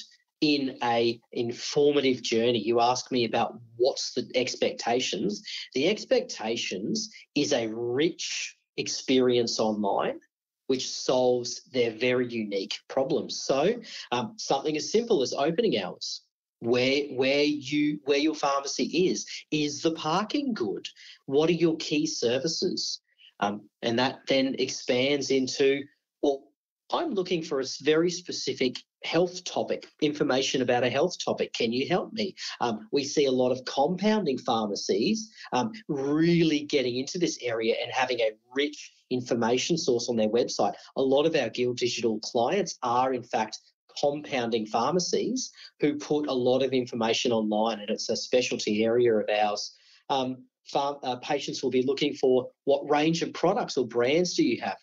in 0.43 0.77
a 0.83 1.21
informative 1.31 2.21
journey. 2.21 2.59
You 2.59 2.81
ask 2.81 3.11
me 3.13 3.23
about 3.23 3.59
what's 3.77 4.13
the 4.13 4.29
expectations. 4.35 5.41
The 5.73 5.87
expectations 5.87 7.09
is 7.33 7.53
a 7.53 7.67
rich 7.67 8.57
experience 8.75 9.59
online 9.59 10.19
which 10.67 10.89
solves 10.89 11.61
their 11.71 11.91
very 11.91 12.27
unique 12.27 12.75
problems. 12.89 13.41
So 13.43 13.75
um, 14.11 14.33
something 14.37 14.75
as 14.75 14.91
simple 14.91 15.21
as 15.21 15.33
opening 15.33 15.77
hours 15.77 16.21
where 16.59 17.03
where 17.07 17.43
you 17.43 17.99
where 18.05 18.17
your 18.17 18.35
pharmacy 18.35 19.07
is 19.07 19.25
is 19.51 19.81
the 19.81 19.91
parking 19.91 20.53
good? 20.53 20.85
What 21.25 21.49
are 21.49 21.59
your 21.65 21.77
key 21.77 22.05
services? 22.05 23.01
Um, 23.39 23.69
and 23.81 23.97
that 23.99 24.19
then 24.27 24.55
expands 24.59 25.31
into 25.31 25.83
well 26.21 26.43
I'm 26.91 27.13
looking 27.13 27.43
for 27.43 27.59
a 27.61 27.65
very 27.81 28.09
specific 28.09 28.77
health 29.03 29.43
topic, 29.43 29.87
information 30.01 30.61
about 30.61 30.83
a 30.83 30.89
health 30.89 31.17
topic. 31.23 31.53
Can 31.53 31.71
you 31.71 31.87
help 31.87 32.13
me? 32.13 32.35
Um, 32.61 32.87
we 32.91 33.03
see 33.03 33.25
a 33.25 33.31
lot 33.31 33.51
of 33.51 33.63
compounding 33.65 34.37
pharmacies 34.37 35.29
um, 35.51 35.71
really 35.87 36.61
getting 36.61 36.97
into 36.97 37.17
this 37.17 37.37
area 37.41 37.75
and 37.81 37.91
having 37.91 38.19
a 38.19 38.31
rich 38.55 38.91
information 39.09 39.77
source 39.77 40.09
on 40.09 40.15
their 40.15 40.29
website. 40.29 40.73
A 40.95 41.01
lot 41.01 41.25
of 41.25 41.35
our 41.35 41.49
Guild 41.49 41.77
Digital 41.77 42.19
clients 42.19 42.77
are, 42.83 43.13
in 43.13 43.23
fact, 43.23 43.59
compounding 43.99 44.65
pharmacies 44.65 45.51
who 45.79 45.97
put 45.97 46.27
a 46.27 46.33
lot 46.33 46.63
of 46.63 46.71
information 46.71 47.31
online, 47.31 47.79
and 47.79 47.89
it's 47.89 48.09
a 48.09 48.15
specialty 48.15 48.83
area 48.83 49.13
of 49.13 49.29
ours. 49.29 49.75
Um, 50.09 50.45
farm, 50.65 50.97
uh, 51.03 51.17
patients 51.17 51.61
will 51.61 51.69
be 51.69 51.83
looking 51.83 52.13
for 52.13 52.49
what 52.65 52.89
range 52.89 53.21
of 53.21 53.33
products 53.33 53.77
or 53.77 53.87
brands 53.87 54.35
do 54.35 54.43
you 54.43 54.61
have? 54.61 54.77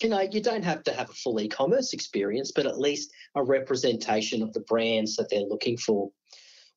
You 0.00 0.08
know, 0.08 0.20
you 0.20 0.40
don't 0.40 0.64
have 0.64 0.82
to 0.84 0.92
have 0.92 1.10
a 1.10 1.14
full 1.14 1.40
e-commerce 1.40 1.92
experience, 1.92 2.52
but 2.52 2.66
at 2.66 2.78
least 2.78 3.12
a 3.34 3.42
representation 3.42 4.42
of 4.42 4.52
the 4.52 4.60
brands 4.60 5.16
that 5.16 5.28
they're 5.30 5.40
looking 5.40 5.76
for. 5.76 6.10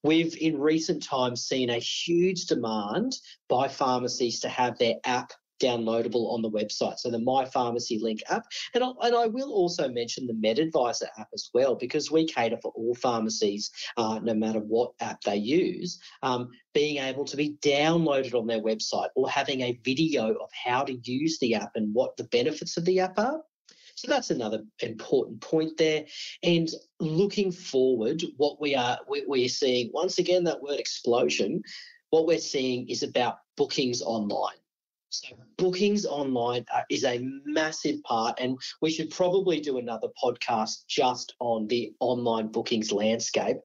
We've 0.04 0.36
in 0.38 0.60
recent 0.60 1.04
times 1.04 1.46
seen 1.46 1.70
a 1.70 1.80
huge 1.80 2.46
demand 2.46 3.16
by 3.48 3.70
pharmacies 3.70 4.42
to 4.42 4.50
have 4.50 4.78
their 4.78 4.96
app 5.06 5.32
downloadable 5.64 6.34
on 6.34 6.42
the 6.42 6.50
website. 6.50 7.00
So 7.00 7.10
the 7.10 7.20
My 7.20 7.46
Pharmacy 7.46 8.00
Link 8.00 8.22
app, 8.30 8.46
and 8.74 8.84
I, 8.84 8.92
and 9.04 9.16
I 9.16 9.28
will 9.28 9.52
also 9.52 9.88
mention 9.88 10.28
the 10.28 10.34
MedAdvisor 10.34 11.08
app 11.18 11.30
as 11.34 11.50
well 11.54 11.76
because 11.76 12.12
we 12.12 12.28
cater 12.28 12.58
for 12.62 12.72
all 12.76 12.96
pharmacies, 12.96 13.72
uh, 13.98 14.20
no 14.22 14.34
matter 14.34 14.60
what 14.60 14.94
app 15.00 15.22
they 15.22 15.38
use. 15.38 16.00
Um, 16.22 16.50
being 16.74 16.98
able 16.98 17.26
to 17.26 17.38
be 17.38 17.58
downloaded 17.62 18.34
on 18.34 18.48
their 18.48 18.62
website 18.62 19.10
or 19.16 19.30
having 19.30 19.62
a 19.62 19.80
video 19.84 20.34
of 20.34 20.50
how 20.66 20.84
to 20.84 20.94
use 21.04 21.38
the 21.40 21.56
app 21.56 21.72
and 21.76 21.94
what 21.94 22.18
the 22.18 22.24
benefits 22.26 22.78
of 22.78 22.86
the 22.86 23.00
app 23.00 23.18
are. 23.20 23.42
So 23.96 24.08
that's 24.08 24.32
another 24.32 24.64
important 24.80 25.42
point 25.42 25.78
there. 25.78 26.06
And 26.42 26.68
looking 27.00 27.52
forward, 27.52 28.24
what 28.38 28.60
we 28.60 28.76
are 28.76 29.00
we're 29.08 29.48
seeing 29.48 29.92
once 29.94 30.18
again 30.18 30.44
that 30.46 30.62
word 30.62 30.80
explosion. 30.80 31.62
What 32.10 32.28
we're 32.28 32.40
seeing 32.40 32.90
is 32.90 33.04
about 33.04 33.38
bookings 33.56 34.02
online. 34.02 34.63
So 35.14 35.36
bookings 35.58 36.08
online 36.08 36.66
is 36.90 37.04
a 37.04 37.20
massive 37.46 38.02
part, 38.02 38.40
and 38.40 38.58
we 38.82 38.90
should 38.90 39.12
probably 39.12 39.60
do 39.60 39.78
another 39.78 40.08
podcast 40.22 40.88
just 40.88 41.36
on 41.40 41.68
the 41.68 41.94
online 42.00 42.48
bookings 42.48 42.92
landscape. 42.92 43.58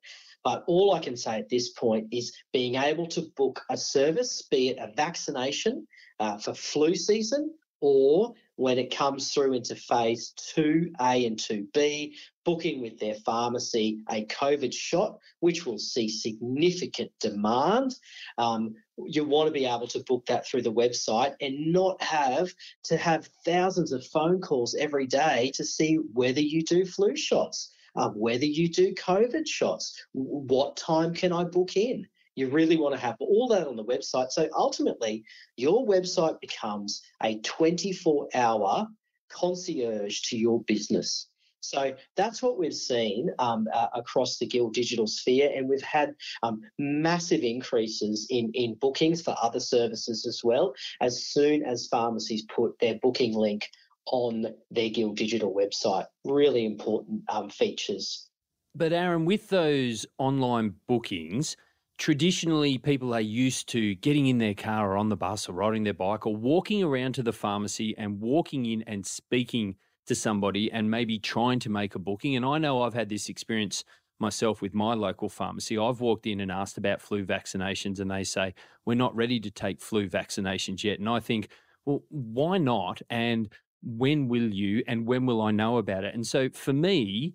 But 0.45 0.65
all 0.67 0.93
I 0.93 0.99
can 0.99 1.17
say 1.17 1.39
at 1.39 1.49
this 1.49 1.71
point 1.71 2.09
is 2.13 2.37
being 2.53 2.75
able 2.75 3.07
to 3.09 3.23
book 3.35 3.63
a 3.71 3.79
service, 3.79 4.43
be 4.51 4.69
it 4.69 4.79
a 4.79 4.93
vaccination 4.95 5.87
uh, 6.21 6.37
for 6.37 6.53
flu 6.53 6.95
season 6.95 7.55
or 7.81 8.35
when 8.57 8.79
it 8.79 8.95
comes 8.95 9.33
through 9.33 9.53
into 9.53 9.77
phase 9.77 10.35
2A 10.57 11.27
and 11.27 11.37
2B, 11.37 12.13
booking 12.45 12.81
with 12.81 12.99
their 12.99 13.15
pharmacy 13.15 14.01
a 14.11 14.25
COVID 14.27 14.73
shot, 14.73 15.19
which 15.41 15.65
will 15.65 15.79
see 15.79 16.09
significant 16.09 17.13
demand. 17.21 17.95
Um, 18.37 18.75
you 19.07 19.25
want 19.25 19.47
to 19.47 19.53
be 19.53 19.67
able 19.67 19.87
to 19.89 20.01
book 20.01 20.27
that 20.27 20.47
through 20.47 20.63
the 20.63 20.73
website 20.73 21.35
and 21.41 21.73
not 21.73 22.03
have 22.03 22.53
to 22.85 22.97
have 22.97 23.29
thousands 23.45 23.93
of 23.93 24.07
phone 24.07 24.41
calls 24.41 24.75
every 24.75 25.07
day 25.07 25.53
to 25.55 25.65
see 25.65 25.97
whether 26.13 26.41
you 26.41 26.63
do 26.63 26.85
flu 26.85 27.15
shots, 27.17 27.71
uh, 27.95 28.09
whether 28.11 28.47
you 28.47 28.69
do 28.69 28.93
COVID 28.95 29.47
shots, 29.47 30.05
what 30.13 30.77
time 30.77 31.15
can 31.15 31.33
I 31.33 31.45
book 31.45 31.77
in? 31.77 32.07
You 32.39 32.49
really 32.49 32.77
want 32.77 32.95
to 32.95 33.01
have 33.01 33.17
all 33.19 33.49
that 33.49 33.67
on 33.67 33.75
the 33.75 33.85
website. 33.85 34.31
So 34.31 34.49
ultimately, 34.57 35.25
your 35.57 35.85
website 35.85 36.41
becomes 36.41 37.03
a 37.21 37.41
24 37.41 38.29
hour 38.33 38.87
concierge 39.29 40.21
to 40.21 40.39
your 40.39 40.63
business. 40.63 41.27
So 41.61 41.95
that's 42.17 42.41
what 42.41 42.57
we've 42.57 42.73
seen 42.73 43.31
um, 43.41 43.67
uh, 43.75 43.89
across 43.93 44.39
the 44.39 44.47
Guild 44.47 44.73
digital 44.73 45.09
sphere, 45.09 45.51
and 45.53 45.69
we've 45.69 45.83
had 45.83 46.15
um, 46.45 46.61
massive 46.79 47.41
increases 47.41 48.29
in, 48.31 48.53
in 48.55 48.77
bookings 48.77 49.21
for 49.21 49.35
other 49.43 49.59
services 49.59 50.25
as 50.25 50.43
well, 50.45 50.75
as 51.01 51.27
soon 51.27 51.65
as 51.65 51.89
pharmacies 51.89 52.45
put 52.55 52.79
their 52.79 53.01
booking 53.03 53.35
link 53.35 53.69
on 54.07 54.47
their 54.71 54.91
Guild 54.91 55.17
Digital 55.17 55.53
website. 55.53 56.07
Really 56.25 56.65
important 56.65 57.23
um, 57.29 57.51
features. 57.51 58.29
But 58.77 58.93
Aaron, 58.93 59.25
with 59.25 59.49
those 59.49 60.07
online 60.19 60.77
bookings, 60.87 61.57
traditionally 61.99 62.79
people 62.79 63.13
are 63.13 63.21
used 63.21 63.69
to 63.69 63.97
getting 63.97 64.27
in 64.27 64.39
their 64.39 64.55
car 64.55 64.93
or 64.93 64.97
on 64.97 65.09
the 65.09 65.17
bus 65.17 65.49
or 65.49 65.53
riding 65.53 65.83
their 65.83 65.93
bike 65.93 66.27
or 66.27 66.35
walking 66.35 66.83
around 66.83 67.15
to 67.15 67.23
the 67.23 67.33
pharmacy 67.33 67.95
and 67.99 68.21
walking 68.21 68.65
in 68.67 68.83
and 68.87 69.05
speaking 69.05 69.75
to 70.07 70.15
somebody 70.15 70.71
and 70.73 70.91
maybe 70.91 71.19
trying 71.19 71.59
to 71.59 71.69
make 71.69 71.95
a 71.95 71.99
booking. 71.99 72.37
And 72.37 72.45
I 72.45 72.59
know 72.59 72.83
I've 72.83 72.95
had 72.95 73.09
this 73.09 73.29
experience 73.29 73.85
myself 74.21 74.63
with 74.63 74.75
my 74.75 74.95
local 74.95 75.29
pharmacy. 75.29 75.77
I've 75.77 76.01
walked 76.01 76.27
in 76.27 76.41
and 76.41 76.51
asked 76.51 76.79
about 76.79 77.03
flu 77.03 77.25
vaccinations, 77.25 78.01
and 78.01 78.11
they 78.11 78.25
say, 78.25 78.55
We're 78.85 78.95
not 78.95 79.15
ready 79.15 79.41
to 79.41 79.51
take 79.51 79.81
flu 79.81 80.09
vaccinations 80.09 80.83
yet. 80.83 80.99
And 80.99 81.09
I 81.09 81.21
think, 81.21 81.49
Well, 81.85 82.03
why 82.09 82.59
not? 82.59 83.03
And 83.11 83.53
when 83.83 84.29
will 84.29 84.53
you? 84.53 84.83
And 84.87 85.07
when 85.07 85.27
will 85.27 85.41
I 85.43 85.51
know 85.51 85.79
about 85.79 86.05
it? 86.05 86.15
And 86.15 86.27
so 86.27 86.49
for 86.51 86.73
me, 86.73 87.35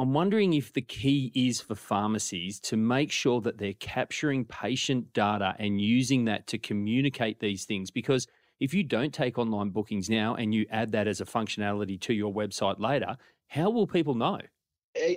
I'm 0.00 0.14
wondering 0.14 0.54
if 0.54 0.72
the 0.72 0.80
key 0.80 1.30
is 1.34 1.60
for 1.60 1.74
pharmacies 1.74 2.58
to 2.60 2.78
make 2.78 3.12
sure 3.12 3.42
that 3.42 3.58
they're 3.58 3.74
capturing 3.74 4.46
patient 4.46 5.12
data 5.12 5.54
and 5.58 5.78
using 5.78 6.24
that 6.24 6.46
to 6.46 6.58
communicate 6.58 7.38
these 7.38 7.66
things. 7.66 7.90
Because 7.90 8.26
if 8.60 8.72
you 8.72 8.82
don't 8.82 9.12
take 9.12 9.36
online 9.36 9.68
bookings 9.68 10.08
now 10.08 10.36
and 10.36 10.54
you 10.54 10.64
add 10.70 10.92
that 10.92 11.06
as 11.06 11.20
a 11.20 11.26
functionality 11.26 12.00
to 12.00 12.14
your 12.14 12.32
website 12.32 12.80
later, 12.80 13.14
how 13.48 13.68
will 13.68 13.86
people 13.86 14.14
know? 14.14 14.38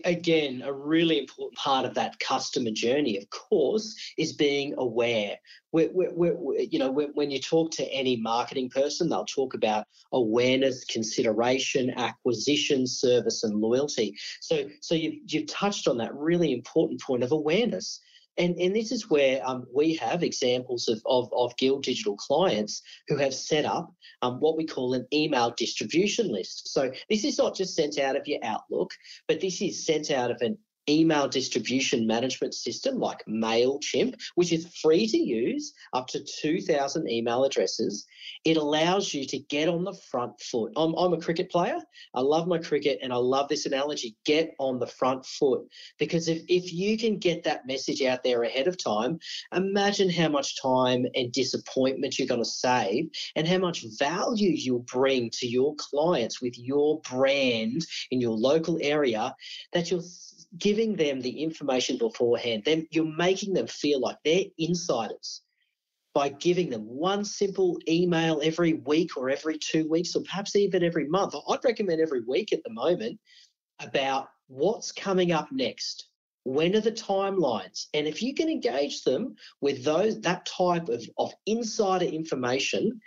Again, 0.05 0.61
a 0.63 0.71
really 0.71 1.19
important 1.19 1.57
part 1.57 1.85
of 1.85 1.95
that 1.95 2.19
customer 2.19 2.71
journey, 2.71 3.17
of 3.17 3.29
course, 3.29 3.95
is 4.17 4.33
being 4.33 4.75
aware. 4.77 5.37
We're, 5.71 5.89
we're, 5.91 6.13
we're, 6.13 6.59
you 6.59 6.77
know, 6.77 6.91
when 6.91 7.31
you 7.31 7.39
talk 7.39 7.71
to 7.71 7.91
any 7.91 8.15
marketing 8.17 8.69
person, 8.69 9.09
they'll 9.09 9.25
talk 9.25 9.55
about 9.55 9.87
awareness, 10.11 10.85
consideration, 10.85 11.91
acquisition, 11.97 12.85
service, 12.85 13.43
and 13.43 13.59
loyalty. 13.59 14.15
So, 14.41 14.69
so 14.81 14.93
you've, 14.93 15.15
you've 15.25 15.47
touched 15.47 15.87
on 15.87 15.97
that 15.97 16.13
really 16.13 16.53
important 16.53 17.01
point 17.01 17.23
of 17.23 17.31
awareness. 17.31 17.99
And, 18.37 18.57
and 18.57 18.75
this 18.75 18.91
is 18.91 19.09
where 19.09 19.47
um, 19.47 19.67
we 19.73 19.93
have 19.95 20.23
examples 20.23 20.87
of, 20.87 21.01
of, 21.05 21.29
of 21.33 21.55
Guild 21.57 21.83
Digital 21.83 22.15
clients 22.15 22.81
who 23.07 23.17
have 23.17 23.33
set 23.33 23.65
up 23.65 23.93
um, 24.21 24.39
what 24.39 24.57
we 24.57 24.65
call 24.65 24.93
an 24.93 25.05
email 25.13 25.53
distribution 25.55 26.29
list. 26.29 26.73
So 26.73 26.91
this 27.09 27.23
is 27.23 27.37
not 27.37 27.55
just 27.55 27.75
sent 27.75 27.99
out 27.99 28.15
of 28.15 28.27
your 28.27 28.39
Outlook, 28.43 28.91
but 29.27 29.39
this 29.39 29.61
is 29.61 29.85
sent 29.85 30.09
out 30.09 30.31
of 30.31 30.41
an 30.41 30.57
email 30.89 31.27
distribution 31.27 32.05
management 32.05 32.53
system 32.53 32.99
like 32.99 33.23
MailChimp, 33.25 34.15
which 34.35 34.51
is 34.51 34.67
free 34.81 35.07
to 35.07 35.17
use, 35.17 35.73
up 35.93 36.07
to 36.07 36.23
2,000 36.23 37.09
email 37.09 37.43
addresses. 37.43 38.05
It 38.43 38.57
allows 38.57 39.13
you 39.13 39.25
to 39.27 39.39
get 39.39 39.69
on 39.69 39.83
the 39.83 39.93
front 40.11 40.39
foot. 40.41 40.73
I'm, 40.75 40.93
I'm 40.95 41.13
a 41.13 41.21
cricket 41.21 41.49
player. 41.49 41.79
I 42.13 42.21
love 42.21 42.47
my 42.47 42.57
cricket 42.57 42.99
and 43.01 43.13
I 43.13 43.17
love 43.17 43.47
this 43.47 43.65
analogy 43.65 44.15
get 44.25 44.53
on 44.59 44.79
the 44.79 44.87
front 44.87 45.25
foot. 45.25 45.67
Because 45.97 46.27
if, 46.27 46.41
if 46.47 46.73
you 46.73 46.97
can 46.97 47.17
get 47.17 47.43
that 47.43 47.65
message 47.65 48.01
out 48.01 48.23
there 48.23 48.43
ahead 48.43 48.67
of 48.67 48.81
time, 48.81 49.19
imagine 49.53 50.09
how 50.09 50.29
much 50.29 50.61
time 50.61 51.05
and 51.15 51.31
disappointment 51.31 52.19
you're 52.19 52.27
going 52.27 52.43
to 52.43 52.49
save 52.49 53.09
and 53.35 53.47
how 53.47 53.57
much 53.57 53.85
value 53.97 54.51
you'll 54.51 54.79
bring 54.79 55.29
to 55.31 55.47
your 55.47 55.75
clients 55.75 56.41
with 56.41 56.57
your 56.57 56.99
brand 57.01 57.85
in 58.11 58.19
your 58.19 58.35
local 58.35 58.77
area 58.81 59.35
that 59.71 59.89
you'll 59.89 60.03
giving 60.73 60.95
them 60.95 61.21
the 61.21 61.43
information 61.43 61.99
beforehand, 61.99 62.63
then 62.65 62.87
you're 62.89 63.05
making 63.05 63.53
them 63.53 63.67
feel 63.67 63.99
like 63.99 64.17
they're 64.25 64.45
insiders 64.57 65.43
by 66.15 66.29
giving 66.29 66.71
them 66.71 66.81
one 66.81 67.23
simple 67.23 67.77
email 67.87 68.41
every 68.43 68.73
week 68.73 69.15
or 69.15 69.29
every 69.29 69.55
two 69.59 69.87
weeks 69.87 70.15
or 70.15 70.23
perhaps 70.23 70.55
even 70.55 70.83
every 70.83 71.07
month. 71.07 71.35
I'd 71.47 71.63
recommend 71.63 72.01
every 72.01 72.21
week 72.27 72.53
at 72.53 72.63
the 72.63 72.73
moment 72.73 73.19
about 73.81 74.29
what's 74.47 74.91
coming 74.91 75.31
up 75.31 75.51
next. 75.51 76.07
When 76.43 76.75
are 76.75 76.81
the 76.81 76.91
timelines? 76.91 77.85
And 77.93 78.07
if 78.07 78.23
you 78.23 78.33
can 78.33 78.49
engage 78.49 79.03
them 79.03 79.35
with 79.61 79.83
those 79.83 80.19
that 80.21 80.47
type 80.47 80.89
of, 80.89 81.07
of 81.19 81.33
insider 81.45 82.05
information, 82.05 82.99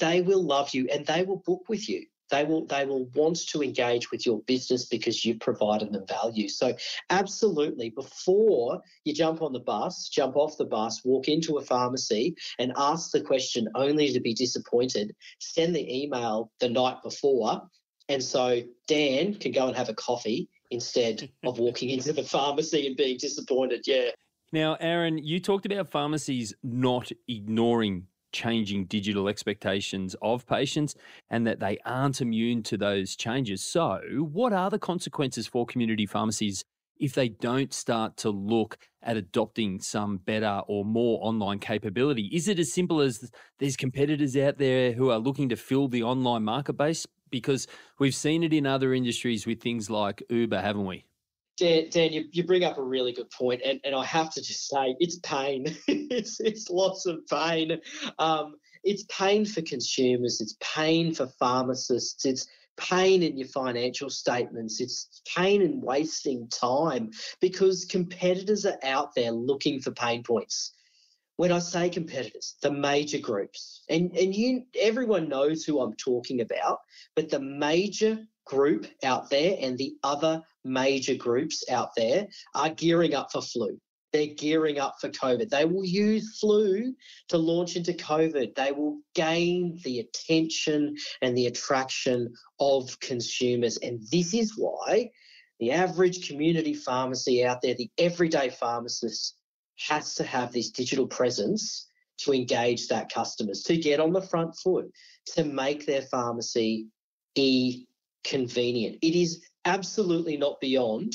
they 0.00 0.22
will 0.22 0.42
love 0.42 0.72
you 0.72 0.88
and 0.90 1.04
they 1.04 1.22
will 1.22 1.42
book 1.44 1.68
with 1.68 1.86
you 1.86 2.06
they 2.30 2.44
will 2.44 2.66
they 2.66 2.84
will 2.84 3.06
want 3.14 3.46
to 3.48 3.62
engage 3.62 4.10
with 4.10 4.26
your 4.26 4.40
business 4.42 4.86
because 4.86 5.24
you've 5.24 5.40
provided 5.40 5.92
them 5.92 6.06
value. 6.06 6.48
So 6.48 6.74
absolutely 7.10 7.90
before 7.90 8.80
you 9.04 9.14
jump 9.14 9.42
on 9.42 9.52
the 9.52 9.60
bus 9.60 10.08
jump 10.08 10.36
off 10.36 10.56
the 10.56 10.64
bus 10.64 11.04
walk 11.04 11.28
into 11.28 11.56
a 11.56 11.62
pharmacy 11.62 12.34
and 12.58 12.72
ask 12.76 13.10
the 13.10 13.20
question 13.20 13.68
only 13.74 14.12
to 14.12 14.20
be 14.20 14.34
disappointed 14.34 15.14
send 15.38 15.74
the 15.74 16.02
email 16.02 16.50
the 16.60 16.68
night 16.68 17.02
before. 17.02 17.62
And 18.08 18.22
so 18.22 18.60
dan 18.86 19.34
can 19.34 19.52
go 19.52 19.66
and 19.68 19.76
have 19.76 19.88
a 19.88 19.94
coffee 19.94 20.48
instead 20.70 21.28
of 21.44 21.58
walking 21.58 21.90
into 21.90 22.12
the 22.12 22.22
pharmacy 22.22 22.86
and 22.86 22.96
being 22.96 23.18
disappointed. 23.18 23.82
Yeah. 23.86 24.10
Now 24.52 24.76
aaron 24.80 25.18
you 25.18 25.40
talked 25.40 25.66
about 25.66 25.88
pharmacies 25.88 26.54
not 26.62 27.10
ignoring 27.28 28.06
changing 28.34 28.84
digital 28.86 29.28
expectations 29.28 30.14
of 30.20 30.46
patients 30.46 30.94
and 31.30 31.46
that 31.46 31.60
they 31.60 31.78
aren't 31.86 32.20
immune 32.20 32.62
to 32.64 32.76
those 32.76 33.16
changes. 33.16 33.62
So, 33.62 34.00
what 34.20 34.52
are 34.52 34.68
the 34.68 34.78
consequences 34.78 35.46
for 35.46 35.64
community 35.64 36.04
pharmacies 36.04 36.64
if 36.98 37.14
they 37.14 37.28
don't 37.28 37.72
start 37.72 38.16
to 38.18 38.30
look 38.30 38.78
at 39.02 39.16
adopting 39.16 39.80
some 39.80 40.18
better 40.18 40.62
or 40.66 40.84
more 40.84 41.18
online 41.22 41.60
capability? 41.60 42.28
Is 42.32 42.48
it 42.48 42.58
as 42.58 42.72
simple 42.72 43.00
as 43.00 43.30
there's 43.58 43.76
competitors 43.76 44.36
out 44.36 44.58
there 44.58 44.92
who 44.92 45.10
are 45.10 45.18
looking 45.18 45.48
to 45.48 45.56
fill 45.56 45.88
the 45.88 46.02
online 46.02 46.44
market 46.44 46.74
base? 46.74 47.06
Because 47.30 47.66
we've 47.98 48.14
seen 48.14 48.42
it 48.42 48.52
in 48.52 48.66
other 48.66 48.92
industries 48.94 49.46
with 49.46 49.60
things 49.60 49.90
like 49.90 50.22
Uber, 50.28 50.60
haven't 50.60 50.86
we? 50.86 51.04
Dan, 51.56 51.88
Dan 51.90 52.12
you, 52.12 52.24
you 52.32 52.44
bring 52.44 52.64
up 52.64 52.78
a 52.78 52.82
really 52.82 53.12
good 53.12 53.30
point, 53.30 53.62
and, 53.64 53.80
and 53.84 53.94
I 53.94 54.04
have 54.04 54.30
to 54.34 54.42
just 54.42 54.68
say 54.68 54.96
it's 54.98 55.18
pain. 55.20 55.66
it's, 55.88 56.40
it's 56.40 56.68
lots 56.70 57.06
of 57.06 57.26
pain. 57.28 57.80
Um, 58.18 58.56
it's 58.82 59.04
pain 59.04 59.46
for 59.46 59.62
consumers, 59.62 60.40
it's 60.40 60.56
pain 60.60 61.14
for 61.14 61.26
pharmacists, 61.38 62.24
it's 62.24 62.46
pain 62.76 63.22
in 63.22 63.38
your 63.38 63.48
financial 63.48 64.10
statements, 64.10 64.80
it's 64.80 65.22
pain 65.34 65.62
in 65.62 65.80
wasting 65.80 66.48
time 66.48 67.10
because 67.40 67.86
competitors 67.86 68.66
are 68.66 68.78
out 68.82 69.14
there 69.14 69.30
looking 69.30 69.80
for 69.80 69.90
pain 69.92 70.22
points. 70.22 70.72
When 71.36 71.50
I 71.50 71.58
say 71.58 71.88
competitors, 71.88 72.56
the 72.62 72.70
major 72.70 73.18
groups, 73.18 73.82
and, 73.88 74.16
and 74.16 74.34
you 74.34 74.64
everyone 74.78 75.28
knows 75.28 75.64
who 75.64 75.80
I'm 75.80 75.94
talking 75.94 76.40
about, 76.40 76.78
but 77.16 77.28
the 77.28 77.40
major 77.40 78.18
group 78.46 78.86
out 79.02 79.30
there 79.30 79.56
and 79.60 79.78
the 79.78 79.94
other 80.02 80.42
major 80.64 81.14
groups 81.14 81.64
out 81.70 81.90
there 81.96 82.26
are 82.54 82.70
gearing 82.70 83.14
up 83.14 83.32
for 83.32 83.42
flu. 83.42 83.78
They're 84.12 84.26
gearing 84.28 84.78
up 84.78 84.96
for 85.00 85.08
COVID. 85.08 85.50
They 85.50 85.64
will 85.64 85.84
use 85.84 86.38
flu 86.38 86.94
to 87.28 87.36
launch 87.36 87.74
into 87.74 87.92
COVID. 87.92 88.54
They 88.54 88.70
will 88.70 89.00
gain 89.14 89.80
the 89.82 89.98
attention 89.98 90.94
and 91.20 91.36
the 91.36 91.46
attraction 91.46 92.32
of 92.60 92.98
consumers. 93.00 93.76
And 93.78 94.00
this 94.12 94.32
is 94.32 94.56
why 94.56 95.10
the 95.58 95.72
average 95.72 96.28
community 96.28 96.74
pharmacy 96.74 97.44
out 97.44 97.60
there, 97.60 97.74
the 97.74 97.90
everyday 97.98 98.50
pharmacist, 98.50 99.36
has 99.88 100.14
to 100.14 100.24
have 100.24 100.52
this 100.52 100.70
digital 100.70 101.08
presence 101.08 101.88
to 102.18 102.32
engage 102.32 102.86
that 102.88 103.12
customers, 103.12 103.62
to 103.64 103.76
get 103.76 103.98
on 103.98 104.12
the 104.12 104.22
front 104.22 104.54
foot, 104.54 104.88
to 105.34 105.42
make 105.42 105.86
their 105.86 106.02
pharmacy 106.02 106.86
e 107.34 107.84
convenient. 108.24 108.98
It 109.02 109.14
is 109.14 109.44
absolutely 109.64 110.36
not 110.36 110.60
beyond 110.60 111.14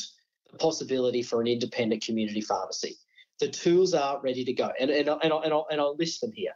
the 0.52 0.58
possibility 0.58 1.22
for 1.22 1.42
an 1.42 1.48
independent 1.48 2.04
community 2.04 2.42
pharmacy. 2.42 2.98
The 3.40 3.50
tools 3.50 3.94
are 3.94 4.20
ready 4.22 4.44
to 4.46 4.54
go, 4.54 4.72
and, 4.80 4.90
and, 4.90 5.08
and, 5.08 5.22
and, 5.22 5.54
I'll, 5.54 5.68
and 5.70 5.80
I'll 5.80 5.96
list 5.96 6.22
them 6.22 6.32
here. 6.34 6.54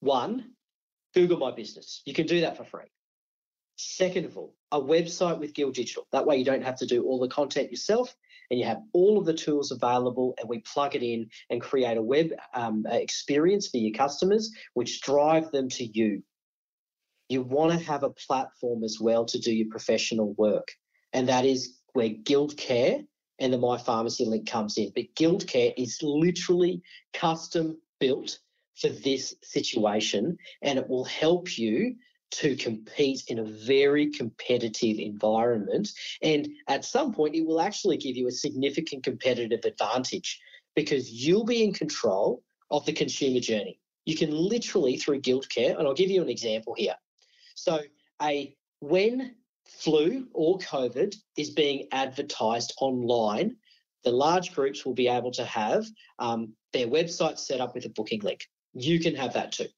One, 0.00 0.52
Google 1.14 1.38
My 1.38 1.52
Business. 1.52 2.02
You 2.04 2.12
can 2.12 2.26
do 2.26 2.42
that 2.42 2.56
for 2.56 2.64
free. 2.64 2.90
Second 3.76 4.26
of 4.26 4.36
all, 4.36 4.54
a 4.70 4.80
website 4.80 5.38
with 5.38 5.54
Guild 5.54 5.74
Digital. 5.74 6.06
That 6.12 6.26
way 6.26 6.36
you 6.36 6.44
don't 6.44 6.62
have 6.62 6.76
to 6.78 6.86
do 6.86 7.04
all 7.04 7.18
the 7.18 7.28
content 7.28 7.70
yourself 7.70 8.14
and 8.50 8.60
you 8.60 8.66
have 8.66 8.82
all 8.92 9.18
of 9.18 9.24
the 9.24 9.34
tools 9.34 9.70
available 9.70 10.34
and 10.38 10.48
we 10.48 10.60
plug 10.60 10.94
it 10.94 11.02
in 11.02 11.28
and 11.50 11.60
create 11.60 11.96
a 11.96 12.02
web 12.02 12.28
um, 12.54 12.86
experience 12.90 13.68
for 13.68 13.78
your 13.78 13.96
customers 13.96 14.52
which 14.74 15.00
drive 15.00 15.50
them 15.50 15.68
to 15.70 15.84
you 15.84 16.22
you 17.28 17.42
want 17.42 17.72
to 17.72 17.86
have 17.86 18.02
a 18.02 18.10
platform 18.10 18.84
as 18.84 18.98
well 19.00 19.24
to 19.26 19.38
do 19.38 19.52
your 19.52 19.68
professional 19.70 20.34
work. 20.34 20.72
And 21.12 21.28
that 21.28 21.44
is 21.44 21.78
where 21.92 22.08
Guild 22.08 22.56
Care 22.56 23.02
and 23.38 23.52
the 23.52 23.58
My 23.58 23.78
Pharmacy 23.78 24.24
link 24.24 24.48
comes 24.48 24.78
in. 24.78 24.92
But 24.94 25.14
Guild 25.16 25.46
Care 25.46 25.72
is 25.76 25.98
literally 26.02 26.82
custom 27.12 27.78
built 28.00 28.38
for 28.76 28.88
this 28.88 29.34
situation 29.42 30.36
and 30.62 30.78
it 30.78 30.88
will 30.88 31.04
help 31.04 31.56
you 31.56 31.94
to 32.32 32.56
compete 32.56 33.22
in 33.28 33.38
a 33.38 33.44
very 33.44 34.10
competitive 34.10 34.98
environment. 34.98 35.88
And 36.20 36.48
at 36.68 36.84
some 36.84 37.14
point, 37.14 37.36
it 37.36 37.46
will 37.46 37.60
actually 37.60 37.96
give 37.96 38.16
you 38.16 38.26
a 38.26 38.32
significant 38.32 39.04
competitive 39.04 39.64
advantage 39.64 40.40
because 40.74 41.10
you'll 41.12 41.44
be 41.44 41.62
in 41.62 41.72
control 41.72 42.42
of 42.70 42.84
the 42.86 42.92
consumer 42.92 43.38
journey. 43.38 43.78
You 44.04 44.16
can 44.16 44.32
literally, 44.32 44.96
through 44.96 45.20
Guild 45.20 45.48
Care, 45.48 45.78
and 45.78 45.86
I'll 45.86 45.94
give 45.94 46.10
you 46.10 46.22
an 46.22 46.28
example 46.28 46.74
here. 46.76 46.96
So 47.54 47.80
a 48.20 48.54
when 48.80 49.36
flu 49.64 50.28
or 50.32 50.58
COVID 50.58 51.14
is 51.36 51.50
being 51.50 51.88
advertised 51.92 52.74
online, 52.80 53.56
the 54.02 54.10
large 54.10 54.54
groups 54.54 54.84
will 54.84 54.94
be 54.94 55.08
able 55.08 55.30
to 55.32 55.44
have 55.44 55.86
um, 56.18 56.52
their 56.72 56.86
website 56.86 57.38
set 57.38 57.60
up 57.60 57.74
with 57.74 57.86
a 57.86 57.88
booking 57.88 58.20
link. 58.20 58.46
You 58.74 59.00
can 59.00 59.14
have 59.14 59.32
that 59.34 59.52
too. 59.52 59.68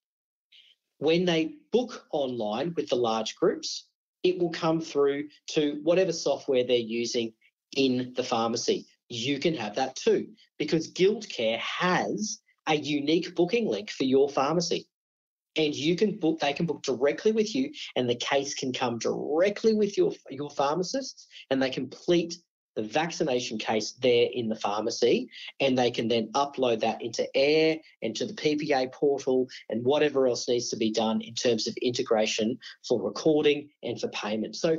When 0.98 1.24
they 1.24 1.56
book 1.72 2.06
online 2.10 2.72
with 2.74 2.88
the 2.88 2.96
large 2.96 3.36
groups, 3.36 3.86
it 4.22 4.38
will 4.38 4.50
come 4.50 4.80
through 4.80 5.28
to 5.50 5.80
whatever 5.84 6.12
software 6.12 6.64
they're 6.64 6.76
using 6.78 7.32
in 7.76 8.12
the 8.16 8.24
pharmacy. 8.24 8.86
You 9.08 9.38
can 9.38 9.54
have 9.54 9.76
that 9.76 9.94
too 9.94 10.28
because 10.58 10.92
Guildcare 10.92 11.58
has 11.58 12.40
a 12.66 12.74
unique 12.74 13.36
booking 13.36 13.68
link 13.68 13.90
for 13.90 14.04
your 14.04 14.28
pharmacy 14.28 14.88
and 15.56 15.74
you 15.74 15.96
can 15.96 16.18
book 16.18 16.38
they 16.40 16.52
can 16.52 16.66
book 16.66 16.82
directly 16.82 17.32
with 17.32 17.54
you 17.54 17.70
and 17.96 18.08
the 18.08 18.14
case 18.14 18.54
can 18.54 18.72
come 18.72 18.98
directly 18.98 19.74
with 19.74 19.96
your 19.96 20.12
your 20.30 20.50
pharmacist 20.50 21.28
and 21.50 21.62
they 21.62 21.70
complete 21.70 22.34
the 22.76 22.82
vaccination 22.82 23.58
case 23.58 23.92
there 24.02 24.28
in 24.32 24.48
the 24.48 24.54
pharmacy 24.54 25.28
and 25.60 25.76
they 25.76 25.90
can 25.90 26.08
then 26.08 26.30
upload 26.32 26.80
that 26.80 27.00
into 27.02 27.26
air 27.34 27.78
and 28.02 28.14
to 28.14 28.26
the 28.26 28.34
ppa 28.34 28.92
portal 28.92 29.48
and 29.70 29.84
whatever 29.84 30.28
else 30.28 30.46
needs 30.46 30.68
to 30.68 30.76
be 30.76 30.92
done 30.92 31.20
in 31.22 31.34
terms 31.34 31.66
of 31.66 31.76
integration 31.80 32.56
for 32.86 33.02
recording 33.02 33.68
and 33.82 33.98
for 33.98 34.08
payment. 34.08 34.54
So 34.54 34.76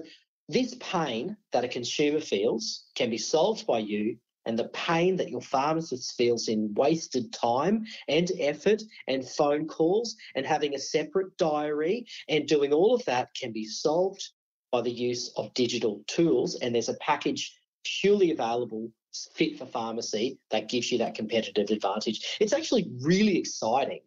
this 0.47 0.75
pain 0.79 1.35
that 1.51 1.65
a 1.65 1.67
consumer 1.67 2.21
feels 2.21 2.85
can 2.95 3.09
be 3.09 3.17
solved 3.17 3.65
by 3.65 3.79
you 3.79 4.17
and 4.47 4.57
the 4.57 4.69
pain 4.69 5.17
that 5.17 5.29
your 5.29 5.41
pharmacist 5.41 6.15
feels 6.17 6.47
in 6.47 6.73
wasted 6.73 7.33
time 7.33 7.85
and 8.07 8.31
effort 8.39 8.81
and 9.07 9.27
phone 9.27 9.67
calls 9.67 10.15
and 10.35 10.45
having 10.45 10.73
a 10.73 10.79
separate 10.79 11.37
diary 11.37 12.05
and 12.29 12.47
doing 12.47 12.71
all 12.71 12.95
of 12.95 13.03
that 13.05 13.27
can 13.39 13.51
be 13.51 13.65
solved 13.65 14.29
by 14.71 14.81
the 14.81 14.91
use 14.91 15.31
of 15.35 15.53
digital 15.53 16.01
tools. 16.07 16.55
And 16.61 16.73
there's 16.73 16.89
a 16.89 16.95
package 16.95 17.53
purely 17.83 18.31
available 18.31 18.89
fit 19.35 19.57
for 19.57 19.65
pharmacy 19.65 20.39
that 20.51 20.69
gives 20.69 20.91
you 20.91 20.97
that 20.99 21.15
competitive 21.15 21.69
advantage. 21.69 22.37
It's 22.39 22.53
actually 22.53 22.89
really 23.01 23.37
exciting 23.37 24.01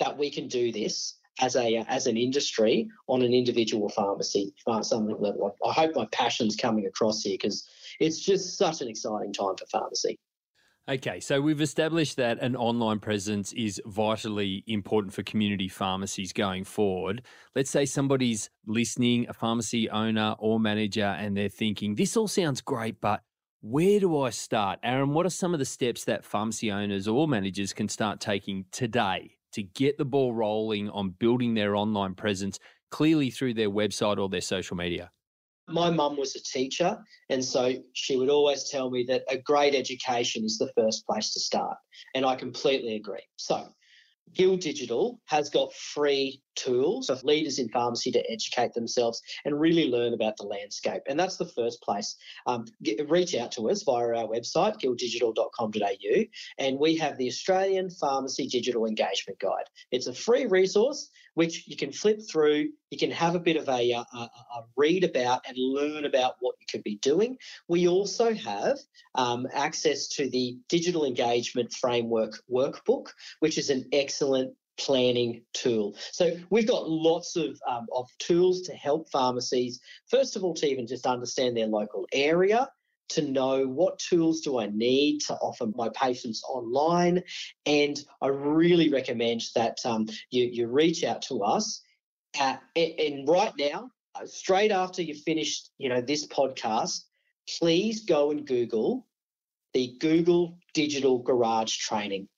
that 0.00 0.18
we 0.18 0.30
can 0.30 0.48
do 0.48 0.72
this 0.72 1.14
as 1.40 1.56
a 1.56 1.78
uh, 1.78 1.84
as 1.88 2.06
an 2.06 2.16
industry 2.16 2.88
on 3.08 3.22
an 3.22 3.32
individual 3.32 3.88
pharmacy 3.88 4.54
uh, 4.66 4.82
something 4.82 5.16
level. 5.18 5.54
I 5.64 5.72
hope 5.72 5.94
my 5.94 6.06
passion's 6.12 6.56
coming 6.56 6.86
across 6.86 7.22
here 7.22 7.34
because 7.34 7.68
it's 8.00 8.20
just 8.20 8.56
such 8.56 8.80
an 8.80 8.88
exciting 8.88 9.32
time 9.32 9.56
for 9.56 9.66
pharmacy. 9.66 10.18
Okay, 10.88 11.18
so 11.18 11.40
we've 11.40 11.60
established 11.60 12.16
that 12.16 12.40
an 12.40 12.54
online 12.54 13.00
presence 13.00 13.52
is 13.54 13.82
vitally 13.86 14.62
important 14.68 15.12
for 15.12 15.24
community 15.24 15.66
pharmacies 15.66 16.32
going 16.32 16.62
forward. 16.62 17.22
Let's 17.56 17.70
say 17.70 17.86
somebody's 17.86 18.50
listening, 18.66 19.26
a 19.28 19.32
pharmacy 19.32 19.90
owner 19.90 20.36
or 20.38 20.60
manager, 20.60 21.16
and 21.18 21.36
they're 21.36 21.48
thinking, 21.48 21.96
this 21.96 22.16
all 22.16 22.28
sounds 22.28 22.60
great, 22.60 23.00
but 23.00 23.22
where 23.62 23.98
do 23.98 24.16
I 24.20 24.30
start? 24.30 24.78
Aaron, 24.84 25.12
what 25.12 25.26
are 25.26 25.30
some 25.30 25.54
of 25.54 25.58
the 25.58 25.64
steps 25.64 26.04
that 26.04 26.24
pharmacy 26.24 26.70
owners 26.70 27.08
or 27.08 27.26
managers 27.26 27.72
can 27.72 27.88
start 27.88 28.20
taking 28.20 28.66
today 28.70 29.32
to 29.56 29.62
get 29.62 29.98
the 29.98 30.04
ball 30.04 30.32
rolling 30.32 30.88
on 30.90 31.10
building 31.10 31.54
their 31.54 31.76
online 31.76 32.14
presence 32.14 32.58
clearly 32.90 33.30
through 33.30 33.54
their 33.54 33.70
website 33.70 34.18
or 34.18 34.28
their 34.28 34.40
social 34.40 34.76
media? 34.76 35.10
my 35.68 35.90
mum 35.90 36.16
was 36.16 36.36
a 36.36 36.42
teacher, 36.42 36.98
and 37.28 37.44
so 37.44 37.74
she 37.92 38.16
would 38.16 38.28
always 38.28 38.70
tell 38.70 38.90
me 38.90 39.04
that 39.08 39.24
a 39.28 39.38
great 39.38 39.74
education 39.74 40.44
is 40.44 40.58
the 40.58 40.70
first 40.76 41.06
place 41.06 41.32
to 41.32 41.40
start. 41.40 41.76
And 42.14 42.24
I 42.24 42.36
completely 42.36 42.96
agree. 42.96 43.24
So, 43.36 43.68
Guild 44.32 44.60
Digital 44.60 45.20
has 45.26 45.50
got 45.50 45.72
free 45.72 46.42
tools 46.56 47.06
for 47.06 47.16
leaders 47.24 47.58
in 47.58 47.68
pharmacy 47.68 48.10
to 48.12 48.30
educate 48.30 48.72
themselves 48.74 49.22
and 49.44 49.60
really 49.60 49.90
learn 49.90 50.14
about 50.14 50.36
the 50.36 50.46
landscape. 50.46 51.02
And 51.08 51.18
that's 51.18 51.36
the 51.36 51.46
first 51.46 51.80
place. 51.82 52.16
Um, 52.46 52.64
get, 52.82 53.08
reach 53.08 53.34
out 53.34 53.52
to 53.52 53.70
us 53.70 53.82
via 53.82 54.16
our 54.16 54.26
website, 54.26 54.80
guilddigital.com.au, 54.80 56.24
and 56.58 56.78
we 56.78 56.96
have 56.96 57.16
the 57.16 57.28
Australian 57.28 57.90
Pharmacy 57.90 58.48
Digital 58.48 58.86
Engagement 58.86 59.38
Guide. 59.38 59.66
It's 59.90 60.06
a 60.06 60.14
free 60.14 60.46
resource 60.46 61.10
which 61.36 61.68
you 61.68 61.76
can 61.76 61.92
flip 61.92 62.20
through. 62.28 62.70
You 62.90 62.98
can 62.98 63.10
have 63.10 63.34
a 63.34 63.40
bit 63.40 63.56
of 63.56 63.68
a, 63.68 63.92
a, 63.92 63.98
a 63.98 64.64
read 64.74 65.04
about 65.04 65.42
and 65.46 65.56
learn 65.58 66.06
about 66.06 66.36
what 66.40 66.56
you 66.58 66.66
could 66.70 66.82
be 66.82 66.96
doing. 66.96 67.36
We 67.68 67.88
also 67.88 68.32
have 68.34 68.78
um, 69.14 69.46
access 69.52 70.08
to 70.16 70.30
the 70.30 70.56
Digital 70.70 71.04
Engagement 71.04 71.74
Framework 71.74 72.40
Workbook, 72.50 73.08
which 73.40 73.58
is 73.58 73.68
an 73.68 73.84
excellent 73.92 74.54
planning 74.78 75.42
tool. 75.52 75.94
So 76.12 76.36
we've 76.50 76.66
got 76.66 76.88
lots 76.88 77.36
of, 77.36 77.60
um, 77.68 77.86
of 77.94 78.08
tools 78.18 78.62
to 78.62 78.72
help 78.72 79.10
pharmacies, 79.10 79.80
first 80.10 80.36
of 80.36 80.44
all, 80.44 80.54
to 80.54 80.66
even 80.66 80.86
just 80.86 81.06
understand 81.06 81.56
their 81.56 81.66
local 81.66 82.06
area, 82.12 82.68
to 83.10 83.22
know 83.22 83.66
what 83.66 83.98
tools 83.98 84.40
do 84.40 84.58
I 84.58 84.66
need 84.66 85.20
to 85.22 85.34
offer 85.34 85.66
my 85.74 85.88
patients 85.90 86.42
online. 86.48 87.22
And 87.64 87.98
I 88.20 88.28
really 88.28 88.88
recommend 88.88 89.42
that 89.54 89.78
um, 89.84 90.06
you, 90.30 90.44
you 90.44 90.66
reach 90.66 91.04
out 91.04 91.22
to 91.22 91.42
us. 91.42 91.82
Uh, 92.38 92.56
and, 92.74 92.92
and 92.98 93.28
right 93.28 93.52
now, 93.58 93.90
uh, 94.14 94.26
straight 94.26 94.72
after 94.72 95.02
you 95.02 95.14
finished, 95.14 95.70
you 95.78 95.88
know, 95.88 96.00
this 96.00 96.26
podcast, 96.26 97.04
please 97.58 98.04
go 98.04 98.30
and 98.30 98.46
Google 98.46 99.06
the 99.76 99.94
Google 100.00 100.56
Digital 100.72 101.18
Garage 101.18 101.76
Training. 101.76 102.28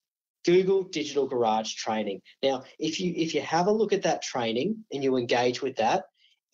Google 0.49 0.85
Digital 0.85 1.27
Garage 1.27 1.75
Training. 1.75 2.23
Now, 2.43 2.65
if 2.79 2.99
you 2.99 3.13
if 3.15 3.35
you 3.35 3.43
have 3.43 3.67
a 3.67 3.71
look 3.71 3.93
at 3.93 4.03
that 4.05 4.23
training 4.23 4.83
and 4.91 5.05
you 5.05 5.19
engage 5.19 5.61
with 5.61 5.77
that, 5.77 6.05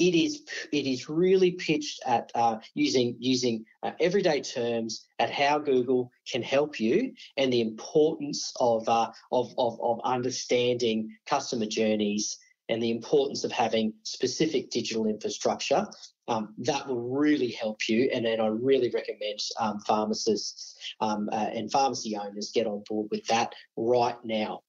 it 0.00 0.16
is 0.16 0.42
it 0.72 0.84
is 0.84 1.08
really 1.08 1.52
pitched 1.52 2.02
at 2.04 2.32
uh, 2.34 2.56
using 2.74 3.14
using 3.20 3.64
uh, 3.84 3.92
everyday 4.00 4.40
terms 4.40 5.06
at 5.20 5.30
how 5.30 5.60
Google 5.60 6.10
can 6.28 6.42
help 6.42 6.80
you 6.80 7.12
and 7.36 7.52
the 7.52 7.60
importance 7.60 8.52
of, 8.58 8.88
uh, 8.88 9.12
of, 9.30 9.54
of 9.58 9.80
of 9.80 10.00
understanding 10.02 11.16
customer 11.26 11.66
journeys 11.66 12.36
and 12.68 12.82
the 12.82 12.90
importance 12.90 13.44
of 13.44 13.52
having 13.52 13.92
specific 14.02 14.70
digital 14.70 15.06
infrastructure. 15.06 15.86
Um, 16.26 16.54
that 16.58 16.88
will 16.88 17.02
really 17.02 17.50
help 17.50 17.86
you, 17.86 18.10
and 18.14 18.24
then 18.24 18.40
I 18.40 18.46
really 18.46 18.90
recommend 18.90 19.40
um, 19.60 19.78
pharmacists 19.80 20.74
um, 21.00 21.28
uh, 21.30 21.50
and 21.52 21.70
pharmacy 21.70 22.16
owners 22.16 22.50
get 22.54 22.66
on 22.66 22.82
board 22.88 23.08
with 23.10 23.26
that 23.26 23.54
right 23.76 24.16
now. 24.24 24.60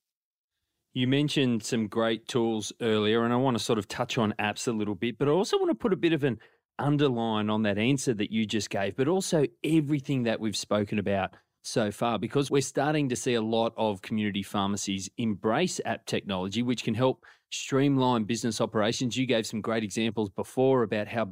You 0.93 1.08
mentioned 1.08 1.63
some 1.63 1.88
great 1.88 2.27
tools 2.27 2.73
earlier, 2.81 3.23
and 3.23 3.34
I 3.34 3.38
want 3.38 3.58
to 3.58 3.63
sort 3.63 3.79
of 3.79 3.88
touch 3.88 4.17
on 4.17 4.34
apps 4.39 4.67
a 4.67 4.71
little 4.71 4.95
bit, 4.95 5.17
but 5.17 5.27
I 5.27 5.31
also 5.31 5.58
want 5.58 5.69
to 5.69 5.75
put 5.75 5.93
a 5.93 5.97
bit 5.97 6.12
of 6.12 6.25
an 6.25 6.39
underline 6.77 7.49
on 7.49 7.63
that 7.63 7.77
answer 7.77 8.13
that 8.13 8.31
you 8.31 8.45
just 8.45 8.69
gave, 8.69 8.97
but 8.97 9.08
also 9.08 9.45
everything 9.63 10.23
that 10.23 10.39
we've 10.39 10.58
spoken 10.58 10.99
about 10.99 11.36
so 11.62 11.91
far, 11.91 12.19
because 12.19 12.51
we're 12.51 12.62
starting 12.62 13.10
to 13.10 13.15
see 13.15 13.34
a 13.34 13.41
lot 13.41 13.73
of 13.75 14.01
community 14.01 14.43
pharmacies 14.43 15.10
embrace 15.17 15.81
app 15.84 16.05
technology, 16.05 16.62
which 16.62 16.84
can 16.84 16.93
help 16.93 17.23
streamline 17.55 18.23
business 18.23 18.61
operations. 18.61 19.17
You 19.17 19.25
gave 19.25 19.45
some 19.45 19.61
great 19.61 19.83
examples 19.83 20.29
before 20.29 20.83
about 20.83 21.07
how 21.07 21.31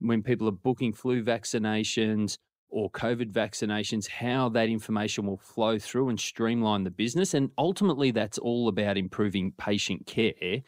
when 0.00 0.22
people 0.22 0.48
are 0.48 0.52
booking 0.52 0.92
flu 0.92 1.22
vaccinations 1.22 2.36
or 2.68 2.90
COVID 2.90 3.32
vaccinations, 3.32 4.08
how 4.08 4.48
that 4.50 4.68
information 4.68 5.26
will 5.26 5.36
flow 5.36 5.78
through 5.78 6.08
and 6.08 6.18
streamline 6.18 6.84
the 6.84 6.90
business. 6.90 7.34
And 7.34 7.50
ultimately, 7.58 8.10
that's 8.10 8.38
all 8.38 8.68
about 8.68 8.96
improving 8.96 9.52
patient 9.58 10.06
care. 10.06 10.62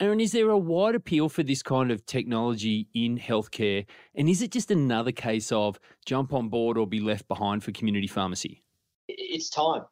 Aaron, 0.00 0.20
is 0.20 0.32
there 0.32 0.50
a 0.50 0.58
wide 0.58 0.96
appeal 0.96 1.28
for 1.28 1.44
this 1.44 1.62
kind 1.62 1.92
of 1.92 2.04
technology 2.04 2.88
in 2.94 3.16
healthcare? 3.16 3.86
And 4.14 4.28
is 4.28 4.42
it 4.42 4.50
just 4.50 4.70
another 4.70 5.12
case 5.12 5.52
of 5.52 5.78
jump 6.04 6.32
on 6.32 6.48
board 6.48 6.76
or 6.76 6.86
be 6.86 7.00
left 7.00 7.28
behind 7.28 7.62
for 7.62 7.70
community 7.70 8.08
pharmacy? 8.08 8.64
It's 9.06 9.50
time. 9.50 9.82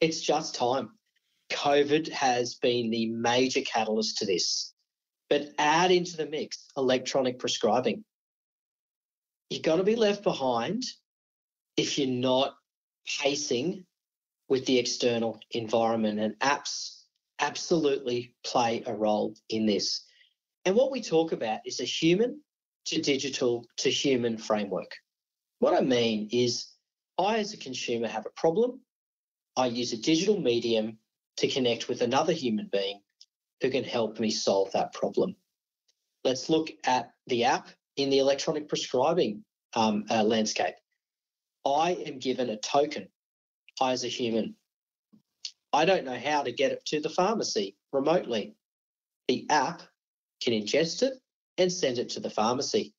It's 0.00 0.20
just 0.20 0.54
time. 0.54 0.90
COVID 1.50 2.10
has 2.10 2.56
been 2.56 2.90
the 2.90 3.06
major 3.08 3.62
catalyst 3.62 4.18
to 4.18 4.26
this. 4.26 4.72
But 5.30 5.50
add 5.58 5.90
into 5.90 6.16
the 6.16 6.26
mix 6.26 6.66
electronic 6.76 7.38
prescribing 7.38 8.04
you're 9.50 9.62
going 9.62 9.78
to 9.78 9.84
be 9.84 9.96
left 9.96 10.22
behind 10.22 10.82
if 11.76 11.98
you're 11.98 12.08
not 12.08 12.54
pacing 13.20 13.84
with 14.48 14.66
the 14.66 14.78
external 14.78 15.40
environment. 15.52 16.20
And 16.20 16.38
apps 16.40 17.02
absolutely 17.40 18.34
play 18.44 18.82
a 18.86 18.94
role 18.94 19.34
in 19.48 19.66
this. 19.66 20.04
And 20.64 20.74
what 20.74 20.90
we 20.90 21.00
talk 21.00 21.32
about 21.32 21.60
is 21.64 21.80
a 21.80 21.84
human 21.84 22.40
to 22.86 23.00
digital 23.00 23.64
to 23.78 23.90
human 23.90 24.36
framework. 24.36 24.90
What 25.60 25.74
I 25.74 25.80
mean 25.80 26.28
is, 26.32 26.66
I 27.18 27.38
as 27.38 27.52
a 27.52 27.58
consumer 27.58 28.06
have 28.06 28.26
a 28.26 28.40
problem. 28.40 28.80
I 29.56 29.66
use 29.66 29.92
a 29.92 29.96
digital 29.96 30.40
medium 30.40 30.98
to 31.38 31.48
connect 31.48 31.88
with 31.88 32.02
another 32.02 32.32
human 32.32 32.68
being 32.70 33.00
who 33.60 33.70
can 33.70 33.84
help 33.84 34.18
me 34.20 34.30
solve 34.30 34.70
that 34.72 34.92
problem. 34.92 35.36
Let's 36.24 36.48
look 36.48 36.70
at 36.84 37.12
the 37.26 37.44
app 37.44 37.68
in 37.96 38.10
the 38.10 38.18
electronic 38.18 38.68
prescribing 38.68 39.44
um, 39.74 40.04
uh, 40.10 40.22
landscape. 40.22 40.74
I 41.64 41.92
am 42.06 42.18
given 42.18 42.50
a 42.50 42.56
token. 42.56 43.08
I, 43.80 43.92
as 43.92 44.04
a 44.04 44.08
human, 44.08 44.56
I 45.72 45.84
don't 45.84 46.04
know 46.04 46.18
how 46.18 46.42
to 46.42 46.52
get 46.52 46.72
it 46.72 46.84
to 46.86 47.00
the 47.00 47.10
pharmacy 47.10 47.76
remotely. 47.92 48.54
The 49.28 49.46
app 49.50 49.82
can 50.42 50.52
ingest 50.52 51.02
it 51.02 51.14
and 51.56 51.72
send 51.72 51.98
it 51.98 52.08
to 52.10 52.20
the 52.20 52.30
pharmacy. 52.30 52.94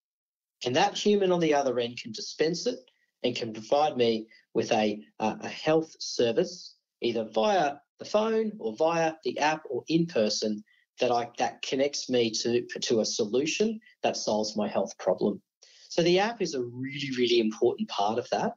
And 0.65 0.75
that 0.75 0.97
human 0.97 1.31
on 1.31 1.39
the 1.39 1.53
other 1.53 1.79
end 1.79 1.99
can 2.01 2.11
dispense 2.11 2.67
it 2.67 2.79
and 3.23 3.35
can 3.35 3.53
provide 3.53 3.97
me 3.97 4.27
with 4.53 4.71
a, 4.71 5.01
uh, 5.19 5.35
a 5.41 5.47
health 5.47 5.93
service, 5.99 6.75
either 7.01 7.25
via 7.33 7.77
the 7.99 8.05
phone 8.05 8.51
or 8.59 8.75
via 8.75 9.13
the 9.23 9.37
app 9.39 9.63
or 9.69 9.83
in 9.87 10.05
person, 10.05 10.63
that 10.99 11.11
I 11.11 11.29
that 11.37 11.61
connects 11.61 12.09
me 12.09 12.31
to, 12.31 12.65
to 12.81 12.99
a 12.99 13.05
solution 13.05 13.79
that 14.03 14.17
solves 14.17 14.57
my 14.57 14.67
health 14.67 14.97
problem. 14.97 15.41
So 15.89 16.03
the 16.03 16.19
app 16.19 16.41
is 16.41 16.53
a 16.53 16.61
really, 16.61 17.11
really 17.17 17.39
important 17.39 17.89
part 17.89 18.19
of 18.19 18.27
that. 18.31 18.53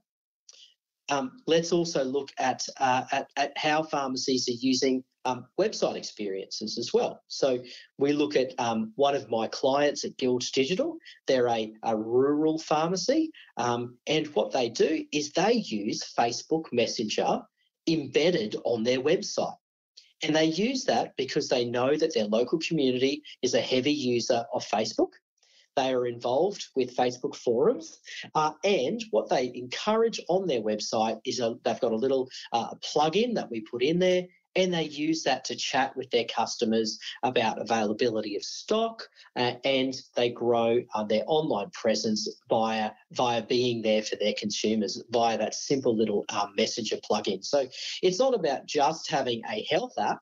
Um, 1.09 1.33
let's 1.47 1.73
also 1.73 2.05
look 2.05 2.31
at, 2.39 2.67
uh, 2.79 3.05
at, 3.11 3.29
at 3.37 3.53
how 3.57 3.83
pharmacies 3.83 4.49
are 4.49 4.59
using 4.61 5.03
um, 5.25 5.47
website 5.59 5.97
experiences 5.97 6.79
as 6.79 6.93
well. 6.93 7.23
So 7.29 7.59
we 7.99 8.13
look 8.13 8.37
at 8.37 8.53
um, 8.59 8.93
one 8.97 9.15
of 9.15 9.31
my 9.31 9.47
clients 9.49 10.05
at 10.05 10.17
Guilds 10.17 10.51
Digital. 10.51 10.97
They're 11.27 11.49
a, 11.49 11.73
a 11.83 11.97
rural 11.97 12.59
pharmacy, 12.59 13.31
um, 13.57 13.97
and 14.07 14.27
what 14.29 14.53
they 14.53 14.69
do 14.69 15.05
is 15.13 15.33
they 15.33 15.53
use 15.53 16.13
Facebook 16.19 16.65
Messenger 16.73 17.43
embedded 17.87 18.57
on 18.65 18.83
their 18.83 19.01
website. 19.01 19.57
And 20.23 20.37
they 20.37 20.45
use 20.45 20.85
that 20.85 21.17
because 21.17 21.49
they 21.49 21.65
know 21.65 21.97
that 21.97 22.15
their 22.15 22.27
local 22.27 22.59
community 22.61 23.23
is 23.43 23.55
a 23.55 23.61
heavy 23.61 23.93
user 23.93 24.45
of 24.55 24.65
Facebook. 24.65 25.11
They 25.75 25.93
are 25.93 26.07
involved 26.07 26.67
with 26.77 26.95
Facebook 26.95 27.35
forums, 27.35 27.99
uh, 28.35 28.53
and 28.63 29.03
what 29.11 29.31
they 29.31 29.51
encourage 29.55 30.21
on 30.29 30.47
their 30.47 30.61
website 30.61 31.19
is 31.25 31.41
a, 31.41 31.57
they've 31.65 31.81
got 31.81 31.93
a 31.93 31.97
little 31.97 32.29
uh, 32.53 32.75
plug-in 32.83 33.33
that 33.35 33.51
we 33.51 33.63
put 33.63 33.83
in 33.83 33.99
there 33.99 34.27
and 34.57 34.73
they 34.73 34.85
use 34.85 35.23
that 35.23 35.45
to 35.47 35.57
chat 35.57 35.97
with 35.97 36.11
their 36.11 36.25
customers 36.25 36.99
about 37.23 37.61
availability 37.61 38.37
of 38.37 38.45
stock 38.45 39.09
uh, 39.37 39.53
and 39.65 39.95
they 40.17 40.31
grow 40.31 40.81
uh, 40.95 41.05
their 41.05 41.25
online 41.27 41.71
presence 41.71 42.29
via 42.49 42.91
via 43.13 43.43
being 43.43 43.83
there 43.83 44.03
for 44.03 44.17
their 44.17 44.35
consumers 44.39 45.03
via 45.11 45.39
that 45.39 45.55
simple 45.55 45.97
little 45.97 46.25
um, 46.29 46.53
messenger 46.57 46.97
plugin. 46.97 47.45
So 47.45 47.67
it's 48.03 48.19
not 48.19 48.35
about 48.35 48.67
just 48.67 49.11
having 49.11 49.43
a 49.51 49.67
health 49.71 49.95
app. 49.99 50.19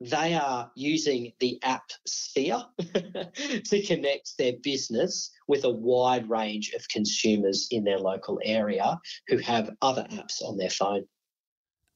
They 0.00 0.34
are 0.34 0.70
using 0.76 1.32
the 1.40 1.58
app 1.64 1.90
sphere 2.06 2.62
to 2.78 3.82
connect 3.84 4.38
their 4.38 4.52
business 4.62 5.32
with 5.48 5.64
a 5.64 5.70
wide 5.70 6.30
range 6.30 6.72
of 6.74 6.88
consumers 6.88 7.66
in 7.72 7.82
their 7.82 7.98
local 7.98 8.38
area 8.44 8.96
who 9.26 9.38
have 9.38 9.70
other 9.82 10.06
apps 10.12 10.40
on 10.40 10.56
their 10.56 10.70
phone 10.70 11.04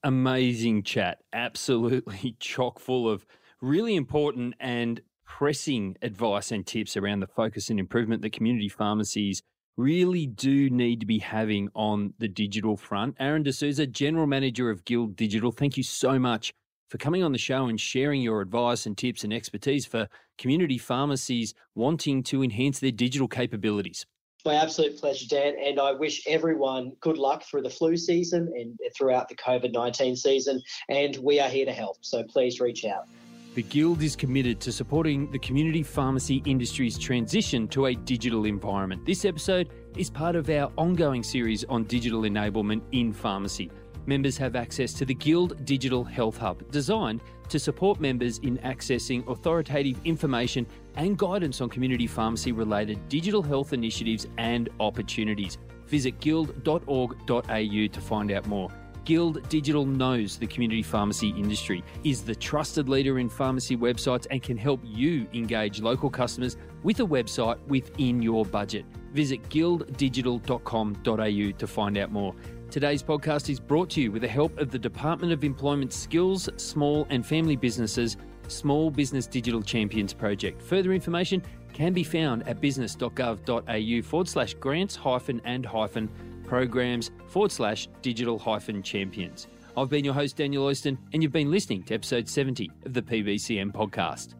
amazing 0.02 0.82
chat. 0.82 1.18
Absolutely 1.32 2.36
chock 2.40 2.78
full 2.78 3.08
of 3.08 3.26
really 3.60 3.94
important 3.94 4.54
and 4.60 5.00
pressing 5.24 5.96
advice 6.02 6.52
and 6.52 6.66
tips 6.66 6.96
around 6.96 7.20
the 7.20 7.26
focus 7.26 7.70
and 7.70 7.80
improvement 7.80 8.22
that 8.22 8.32
community 8.32 8.68
pharmacies 8.68 9.42
really 9.76 10.26
do 10.26 10.68
need 10.68 11.00
to 11.00 11.06
be 11.06 11.18
having 11.18 11.68
on 11.74 12.12
the 12.18 12.28
digital 12.28 12.76
front. 12.76 13.16
Aaron 13.18 13.42
D'Souza, 13.42 13.86
General 13.86 14.26
Manager 14.26 14.68
of 14.68 14.84
Guild 14.84 15.16
Digital, 15.16 15.50
thank 15.50 15.76
you 15.76 15.82
so 15.82 16.18
much 16.18 16.52
for 16.90 16.98
coming 16.98 17.22
on 17.22 17.32
the 17.32 17.38
show 17.38 17.66
and 17.66 17.80
sharing 17.80 18.20
your 18.20 18.42
advice 18.42 18.84
and 18.84 18.98
tips 18.98 19.24
and 19.24 19.32
expertise 19.32 19.86
for 19.86 20.08
community 20.36 20.76
pharmacies 20.76 21.54
wanting 21.74 22.22
to 22.24 22.42
enhance 22.42 22.80
their 22.80 22.90
digital 22.90 23.28
capabilities 23.28 24.04
my 24.44 24.54
absolute 24.54 24.98
pleasure, 24.98 25.26
Dan. 25.28 25.54
And 25.62 25.78
I 25.80 25.92
wish 25.92 26.22
everyone 26.26 26.92
good 27.00 27.18
luck 27.18 27.44
through 27.44 27.62
the 27.62 27.70
flu 27.70 27.96
season 27.96 28.52
and 28.56 28.78
throughout 28.96 29.28
the 29.28 29.36
COVID 29.36 29.72
19 29.72 30.16
season. 30.16 30.62
And 30.88 31.16
we 31.16 31.40
are 31.40 31.48
here 31.48 31.66
to 31.66 31.72
help. 31.72 31.98
So 32.00 32.22
please 32.24 32.60
reach 32.60 32.84
out. 32.84 33.06
The 33.54 33.62
Guild 33.62 34.02
is 34.02 34.16
committed 34.16 34.60
to 34.60 34.72
supporting 34.72 35.30
the 35.30 35.38
community 35.38 35.82
pharmacy 35.82 36.42
industry's 36.46 36.98
transition 36.98 37.68
to 37.68 37.86
a 37.86 37.94
digital 37.94 38.46
environment. 38.46 39.04
This 39.04 39.26
episode 39.26 39.68
is 39.94 40.08
part 40.08 40.36
of 40.36 40.48
our 40.48 40.72
ongoing 40.78 41.22
series 41.22 41.62
on 41.64 41.84
digital 41.84 42.22
enablement 42.22 42.80
in 42.92 43.12
pharmacy. 43.12 43.70
Members 44.06 44.38
have 44.38 44.56
access 44.56 44.94
to 44.94 45.04
the 45.04 45.14
Guild 45.14 45.64
Digital 45.66 46.02
Health 46.02 46.38
Hub, 46.38 46.68
designed 46.72 47.20
to 47.52 47.58
support 47.58 48.00
members 48.00 48.38
in 48.38 48.56
accessing 48.58 49.26
authoritative 49.28 50.00
information 50.04 50.66
and 50.96 51.18
guidance 51.18 51.60
on 51.60 51.68
community 51.68 52.06
pharmacy 52.06 52.50
related 52.50 53.06
digital 53.08 53.42
health 53.42 53.74
initiatives 53.74 54.26
and 54.38 54.70
opportunities. 54.80 55.58
Visit 55.86 56.18
guild.org.au 56.20 57.86
to 57.86 58.00
find 58.00 58.32
out 58.32 58.46
more. 58.46 58.70
Guild 59.04 59.46
Digital 59.48 59.84
knows 59.84 60.38
the 60.38 60.46
community 60.46 60.82
pharmacy 60.82 61.30
industry, 61.30 61.82
is 62.04 62.22
the 62.22 62.34
trusted 62.34 62.88
leader 62.88 63.18
in 63.18 63.28
pharmacy 63.28 63.76
websites, 63.76 64.26
and 64.30 64.42
can 64.42 64.56
help 64.56 64.80
you 64.82 65.26
engage 65.34 65.82
local 65.82 66.08
customers 66.08 66.56
with 66.82 67.00
a 67.00 67.06
website 67.06 67.58
within 67.66 68.22
your 68.22 68.46
budget. 68.46 68.86
Visit 69.12 69.46
guilddigital.com.au 69.50 71.58
to 71.58 71.66
find 71.66 71.98
out 71.98 72.12
more. 72.12 72.34
Today's 72.72 73.02
podcast 73.02 73.50
is 73.50 73.60
brought 73.60 73.90
to 73.90 74.00
you 74.00 74.10
with 74.10 74.22
the 74.22 74.28
help 74.28 74.56
of 74.56 74.70
the 74.70 74.78
Department 74.78 75.30
of 75.30 75.44
Employment 75.44 75.92
Skills, 75.92 76.48
Small 76.56 77.06
and 77.10 77.24
Family 77.24 77.54
Businesses, 77.54 78.16
Small 78.48 78.90
Business 78.90 79.26
Digital 79.26 79.60
Champions 79.60 80.14
Project. 80.14 80.62
Further 80.62 80.94
information 80.94 81.42
can 81.74 81.92
be 81.92 82.02
found 82.02 82.48
at 82.48 82.62
business.gov.au 82.62 84.02
forward 84.02 84.26
slash 84.26 84.54
grants 84.54 84.96
hyphen 84.96 85.42
and 85.44 85.66
hyphen 85.66 86.08
programs 86.46 87.10
forward 87.28 87.52
slash 87.52 87.88
digital 88.00 88.38
hyphen 88.38 88.82
champions. 88.82 89.48
I've 89.76 89.90
been 89.90 90.02
your 90.02 90.14
host, 90.14 90.36
Daniel 90.36 90.64
Oyston, 90.66 90.96
and 91.12 91.22
you've 91.22 91.30
been 91.30 91.50
listening 91.50 91.82
to 91.82 91.94
episode 91.94 92.26
70 92.26 92.70
of 92.86 92.94
the 92.94 93.02
PBCN 93.02 93.72
podcast. 93.72 94.32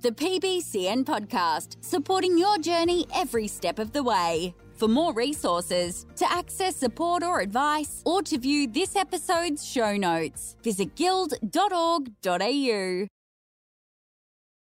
The 0.00 0.10
PBCN 0.10 1.04
podcast, 1.04 1.76
supporting 1.80 2.36
your 2.36 2.58
journey 2.58 3.06
every 3.14 3.46
step 3.46 3.78
of 3.78 3.92
the 3.92 4.02
way. 4.02 4.52
For 4.74 4.88
more 4.88 5.12
resources, 5.12 6.06
to 6.16 6.30
access 6.30 6.76
support 6.76 7.22
or 7.22 7.40
advice, 7.40 8.02
or 8.04 8.22
to 8.22 8.38
view 8.38 8.66
this 8.66 8.96
episode's 8.96 9.64
show 9.64 9.96
notes, 9.96 10.56
visit 10.62 10.96
guild.org.au. 10.96 13.06